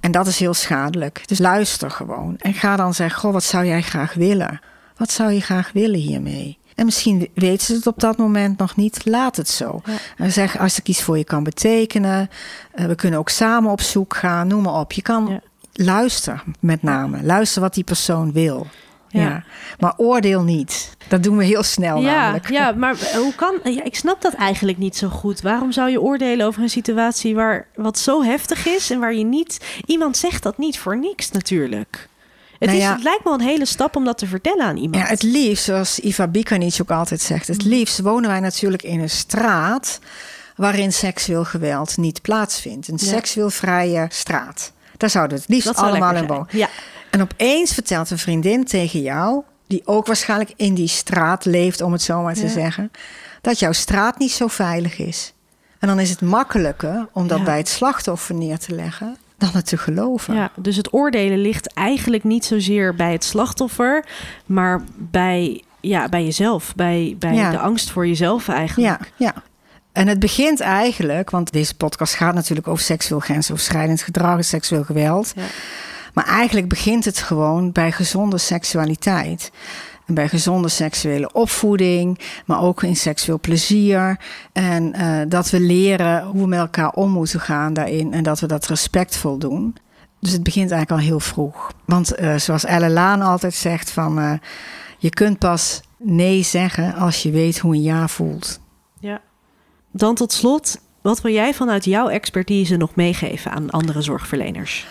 En 0.00 0.10
dat 0.12 0.26
is 0.26 0.38
heel 0.38 0.54
schadelijk. 0.54 1.22
Dus 1.28 1.38
luister 1.38 1.90
gewoon. 1.90 2.34
En 2.38 2.54
ga 2.54 2.76
dan 2.76 2.94
zeggen: 2.94 3.20
Goh, 3.20 3.32
wat 3.32 3.44
zou 3.44 3.66
jij 3.66 3.82
graag 3.82 4.14
willen? 4.14 4.60
Wat 4.96 5.10
zou 5.10 5.32
je 5.32 5.40
graag 5.40 5.70
willen 5.72 5.98
hiermee? 6.00 6.57
En 6.78 6.84
misschien 6.84 7.28
weten 7.34 7.66
ze 7.66 7.74
het 7.74 7.86
op 7.86 8.00
dat 8.00 8.16
moment 8.16 8.58
nog 8.58 8.76
niet. 8.76 9.00
Laat 9.04 9.36
het 9.36 9.48
zo. 9.48 9.82
En 10.16 10.32
zeg, 10.32 10.58
als 10.58 10.78
ik 10.78 10.88
iets 10.88 11.02
voor 11.02 11.18
je 11.18 11.24
kan 11.24 11.42
betekenen. 11.42 12.30
Uh, 12.74 12.84
we 12.86 12.94
kunnen 12.94 13.18
ook 13.18 13.28
samen 13.28 13.70
op 13.70 13.80
zoek 13.80 14.16
gaan. 14.16 14.46
Noem 14.46 14.62
maar 14.62 14.80
op. 14.80 14.92
Je 14.92 15.02
kan 15.02 15.26
ja. 15.26 15.40
luisteren 15.84 16.42
met 16.60 16.82
name. 16.82 17.22
Luister 17.22 17.62
wat 17.62 17.74
die 17.74 17.84
persoon 17.84 18.32
wil. 18.32 18.66
Ja. 19.08 19.20
ja. 19.20 19.44
Maar 19.78 19.94
oordeel 19.96 20.42
niet. 20.42 20.96
Dat 21.08 21.22
doen 21.22 21.36
we 21.36 21.44
heel 21.44 21.62
snel 21.62 22.00
ja, 22.00 22.20
namelijk. 22.20 22.50
Ja, 22.50 22.72
maar 22.82 22.96
hoe 23.14 23.34
kan... 23.34 23.54
Ja, 23.64 23.84
ik 23.84 23.96
snap 23.96 24.22
dat 24.22 24.34
eigenlijk 24.34 24.78
niet 24.78 24.96
zo 24.96 25.08
goed. 25.08 25.40
Waarom 25.40 25.72
zou 25.72 25.90
je 25.90 26.00
oordelen 26.00 26.46
over 26.46 26.62
een 26.62 26.70
situatie 26.70 27.34
waar 27.34 27.66
wat 27.74 27.98
zo 27.98 28.22
heftig 28.22 28.66
is... 28.66 28.90
en 28.90 29.00
waar 29.00 29.14
je 29.14 29.24
niet... 29.24 29.80
Iemand 29.86 30.16
zegt 30.16 30.42
dat 30.42 30.58
niet 30.58 30.78
voor 30.78 30.98
niks 30.98 31.30
natuurlijk. 31.30 32.08
Het, 32.58 32.68
nou 32.68 32.82
is, 32.82 32.88
het 32.88 33.02
lijkt 33.02 33.24
me 33.24 33.32
een 33.32 33.40
hele 33.40 33.66
stap 33.66 33.96
om 33.96 34.04
dat 34.04 34.18
te 34.18 34.26
vertellen 34.26 34.64
aan 34.64 34.76
iemand. 34.76 35.02
Ja, 35.02 35.10
het 35.10 35.22
liefst, 35.22 35.64
zoals 35.64 35.98
Iva 35.98 36.28
Bikanic 36.28 36.78
ook 36.80 36.90
altijd 36.90 37.20
zegt... 37.20 37.46
het 37.46 37.64
liefst 37.64 38.00
wonen 38.00 38.30
wij 38.30 38.40
natuurlijk 38.40 38.82
in 38.82 39.00
een 39.00 39.10
straat... 39.10 39.98
waarin 40.56 40.92
seksueel 40.92 41.44
geweld 41.44 41.96
niet 41.96 42.22
plaatsvindt. 42.22 42.88
Een 42.88 42.98
seksueel 42.98 43.50
vrije 43.50 44.06
straat. 44.08 44.72
Daar 44.96 45.10
zouden 45.10 45.36
we 45.36 45.42
het 45.42 45.52
liefst 45.52 45.76
allemaal 45.76 46.14
in 46.14 46.26
wonen. 46.26 46.46
Ja. 46.50 46.68
En 47.10 47.22
opeens 47.22 47.74
vertelt 47.74 48.10
een 48.10 48.18
vriendin 48.18 48.64
tegen 48.64 49.00
jou... 49.00 49.42
die 49.66 49.82
ook 49.84 50.06
waarschijnlijk 50.06 50.52
in 50.56 50.74
die 50.74 50.88
straat 50.88 51.44
leeft, 51.44 51.80
om 51.80 51.92
het 51.92 52.02
zo 52.02 52.22
maar 52.22 52.34
te 52.34 52.48
zeggen... 52.48 52.90
dat 53.40 53.58
jouw 53.58 53.72
straat 53.72 54.18
niet 54.18 54.32
zo 54.32 54.46
veilig 54.46 54.98
is. 54.98 55.32
En 55.78 55.88
dan 55.88 55.98
is 55.98 56.10
het 56.10 56.20
makkelijker 56.20 57.08
om 57.12 57.28
dat 57.28 57.44
bij 57.44 57.56
het 57.56 57.68
slachtoffer 57.68 58.34
neer 58.34 58.58
te 58.58 58.74
leggen 58.74 59.16
dan 59.38 59.50
het 59.52 59.66
te 59.66 59.76
geloven. 59.76 60.34
Ja, 60.34 60.50
dus 60.56 60.76
het 60.76 60.92
oordelen 60.92 61.38
ligt 61.38 61.72
eigenlijk 61.72 62.24
niet 62.24 62.44
zozeer 62.44 62.94
bij 62.94 63.12
het 63.12 63.24
slachtoffer, 63.24 64.04
maar 64.46 64.82
bij, 64.96 65.62
ja, 65.80 66.08
bij 66.08 66.24
jezelf, 66.24 66.74
bij, 66.74 67.16
bij 67.18 67.50
de 67.50 67.58
angst 67.58 67.90
voor 67.90 68.06
jezelf 68.06 68.48
eigenlijk. 68.48 69.00
Ja, 69.16 69.26
ja. 69.26 69.42
En 69.92 70.06
het 70.06 70.18
begint 70.18 70.60
eigenlijk, 70.60 71.30
want 71.30 71.52
deze 71.52 71.76
podcast 71.76 72.14
gaat 72.14 72.34
natuurlijk 72.34 72.68
over 72.68 72.84
seksueel 72.84 73.20
grensoverschrijdend 73.20 74.02
gedrag 74.02 74.36
en 74.36 74.44
seksueel 74.44 74.84
geweld. 74.84 75.32
Ja. 75.36 75.42
Maar 76.14 76.26
eigenlijk 76.26 76.68
begint 76.68 77.04
het 77.04 77.18
gewoon 77.18 77.72
bij 77.72 77.92
gezonde 77.92 78.38
seksualiteit 78.38 79.50
bij 80.14 80.28
gezonde 80.28 80.68
seksuele 80.68 81.32
opvoeding, 81.32 82.18
maar 82.46 82.62
ook 82.62 82.82
in 82.82 82.96
seksueel 82.96 83.40
plezier. 83.40 84.20
En 84.52 84.94
uh, 84.96 85.20
dat 85.28 85.50
we 85.50 85.60
leren 85.60 86.24
hoe 86.24 86.40
we 86.40 86.48
met 86.48 86.58
elkaar 86.58 86.90
om 86.90 87.10
moeten 87.10 87.40
gaan 87.40 87.72
daarin 87.72 88.12
en 88.12 88.22
dat 88.22 88.40
we 88.40 88.46
dat 88.46 88.66
respectvol 88.66 89.38
doen. 89.38 89.76
Dus 90.20 90.32
het 90.32 90.42
begint 90.42 90.70
eigenlijk 90.70 91.00
al 91.00 91.08
heel 91.08 91.20
vroeg. 91.20 91.72
Want 91.84 92.20
uh, 92.20 92.36
zoals 92.36 92.64
Elle 92.64 92.90
Laan 92.90 93.20
altijd 93.20 93.54
zegt 93.54 93.90
van 93.90 94.18
uh, 94.18 94.32
je 94.98 95.10
kunt 95.10 95.38
pas 95.38 95.80
nee 95.98 96.42
zeggen 96.42 96.94
als 96.94 97.22
je 97.22 97.30
weet 97.30 97.58
hoe 97.58 97.74
een 97.74 97.82
ja 97.82 98.08
voelt. 98.08 98.60
Ja. 99.00 99.20
Dan 99.92 100.14
tot 100.14 100.32
slot, 100.32 100.80
wat 101.02 101.20
wil 101.20 101.32
jij 101.32 101.54
vanuit 101.54 101.84
jouw 101.84 102.08
expertise 102.08 102.76
nog 102.76 102.94
meegeven 102.94 103.50
aan 103.50 103.70
andere 103.70 104.02
zorgverleners? 104.02 104.86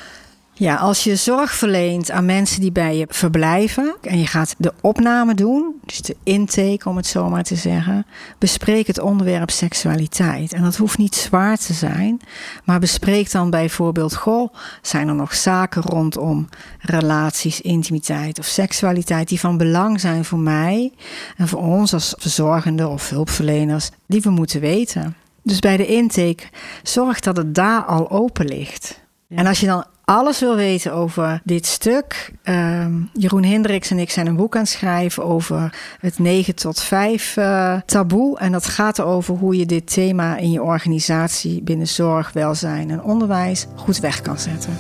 Ja, 0.59 0.75
als 0.75 1.03
je 1.03 1.15
zorg 1.15 1.53
verleent 1.53 2.11
aan 2.11 2.25
mensen 2.25 2.61
die 2.61 2.71
bij 2.71 2.97
je 2.97 3.05
verblijven 3.09 3.95
en 4.01 4.19
je 4.19 4.27
gaat 4.27 4.55
de 4.57 4.73
opname 4.81 5.33
doen, 5.33 5.75
dus 5.85 6.01
de 6.01 6.15
intake 6.23 6.89
om 6.89 6.95
het 6.95 7.07
zo 7.07 7.29
maar 7.29 7.43
te 7.43 7.55
zeggen, 7.55 8.05
bespreek 8.37 8.87
het 8.87 8.99
onderwerp 8.99 9.49
seksualiteit. 9.49 10.53
En 10.53 10.61
dat 10.63 10.75
hoeft 10.75 10.97
niet 10.97 11.15
zwaar 11.15 11.57
te 11.57 11.73
zijn, 11.73 12.21
maar 12.63 12.79
bespreek 12.79 13.31
dan 13.31 13.49
bijvoorbeeld, 13.49 14.15
goh, 14.15 14.53
zijn 14.81 15.07
er 15.07 15.15
nog 15.15 15.35
zaken 15.35 15.81
rondom 15.81 16.49
relaties, 16.79 17.61
intimiteit 17.61 18.39
of 18.39 18.45
seksualiteit 18.45 19.27
die 19.27 19.39
van 19.39 19.57
belang 19.57 19.99
zijn 19.99 20.25
voor 20.25 20.39
mij 20.39 20.93
en 21.35 21.47
voor 21.47 21.61
ons 21.61 21.93
als 21.93 22.13
verzorgende 22.17 22.87
of 22.87 23.09
hulpverleners, 23.09 23.89
die 24.07 24.21
we 24.21 24.29
moeten 24.29 24.59
weten. 24.59 25.15
Dus 25.43 25.59
bij 25.59 25.77
de 25.77 25.87
intake, 25.87 26.43
zorg 26.83 27.19
dat 27.19 27.37
het 27.37 27.55
daar 27.55 27.83
al 27.83 28.09
open 28.09 28.45
ligt. 28.45 29.05
En 29.29 29.45
als 29.45 29.59
je 29.59 29.65
dan 29.65 29.85
alles 30.09 30.39
wil 30.39 30.55
weten 30.55 30.93
over 30.93 31.41
dit 31.43 31.65
stuk. 31.65 32.31
Uh, 32.43 32.85
Jeroen 33.13 33.43
Hendricks 33.43 33.91
en 33.91 33.99
ik 33.99 34.09
zijn 34.09 34.27
een 34.27 34.35
boek 34.35 34.55
aan 34.55 34.61
het 34.61 34.69
schrijven 34.69 35.23
over 35.25 35.73
het 35.99 36.19
9 36.19 36.55
tot 36.55 36.81
5 36.81 37.35
uh, 37.37 37.73
eh, 37.73 37.81
taboe. 37.85 38.39
En 38.39 38.51
dat 38.51 38.65
gaat 38.65 38.99
erover 38.99 39.35
hoe 39.35 39.57
je 39.57 39.65
dit 39.65 39.93
thema 39.93 40.37
in 40.37 40.51
je 40.51 40.61
organisatie 40.61 41.63
binnen 41.63 41.87
zorg, 41.87 42.31
welzijn 42.33 42.89
en 42.89 43.03
onderwijs 43.03 43.67
goed 43.75 43.99
weg 43.99 44.21
kan 44.21 44.39
zetten. 44.39 44.73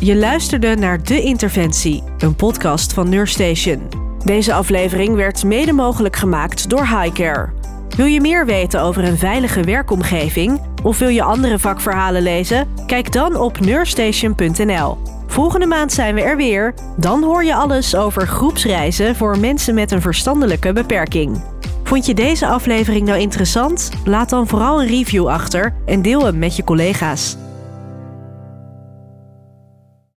Je 0.00 0.16
luisterde 0.16 0.74
naar 0.74 1.02
De 1.02 1.22
Interventie, 1.22 2.02
een 2.18 2.36
podcast 2.36 2.92
van 2.92 3.08
Nurstation. 3.08 3.88
Deze 4.24 4.54
aflevering 4.54 5.14
werd 5.14 5.44
mede 5.44 5.72
mogelijk 5.72 6.16
gemaakt 6.16 6.70
door 6.70 6.86
Highcare. 6.86 7.63
Wil 7.96 8.06
je 8.06 8.20
meer 8.20 8.46
weten 8.46 8.80
over 8.80 9.04
een 9.04 9.18
veilige 9.18 9.62
werkomgeving 9.62 10.60
of 10.82 10.98
wil 10.98 11.08
je 11.08 11.22
andere 11.22 11.58
vakverhalen 11.58 12.22
lezen? 12.22 12.68
Kijk 12.86 13.12
dan 13.12 13.36
op 13.36 13.60
neurstation.nl. 13.60 14.98
Volgende 15.26 15.66
maand 15.66 15.92
zijn 15.92 16.14
we 16.14 16.22
er 16.22 16.36
weer. 16.36 16.74
Dan 16.96 17.22
hoor 17.22 17.44
je 17.44 17.54
alles 17.54 17.96
over 17.96 18.26
groepsreizen 18.26 19.16
voor 19.16 19.38
mensen 19.38 19.74
met 19.74 19.90
een 19.90 20.00
verstandelijke 20.00 20.72
beperking. 20.72 21.42
Vond 21.84 22.06
je 22.06 22.14
deze 22.14 22.46
aflevering 22.46 23.06
nou 23.06 23.20
interessant? 23.20 23.90
Laat 24.04 24.30
dan 24.30 24.48
vooral 24.48 24.82
een 24.82 24.88
review 24.88 25.28
achter 25.28 25.74
en 25.86 26.02
deel 26.02 26.24
hem 26.24 26.38
met 26.38 26.56
je 26.56 26.64
collega's. 26.64 27.36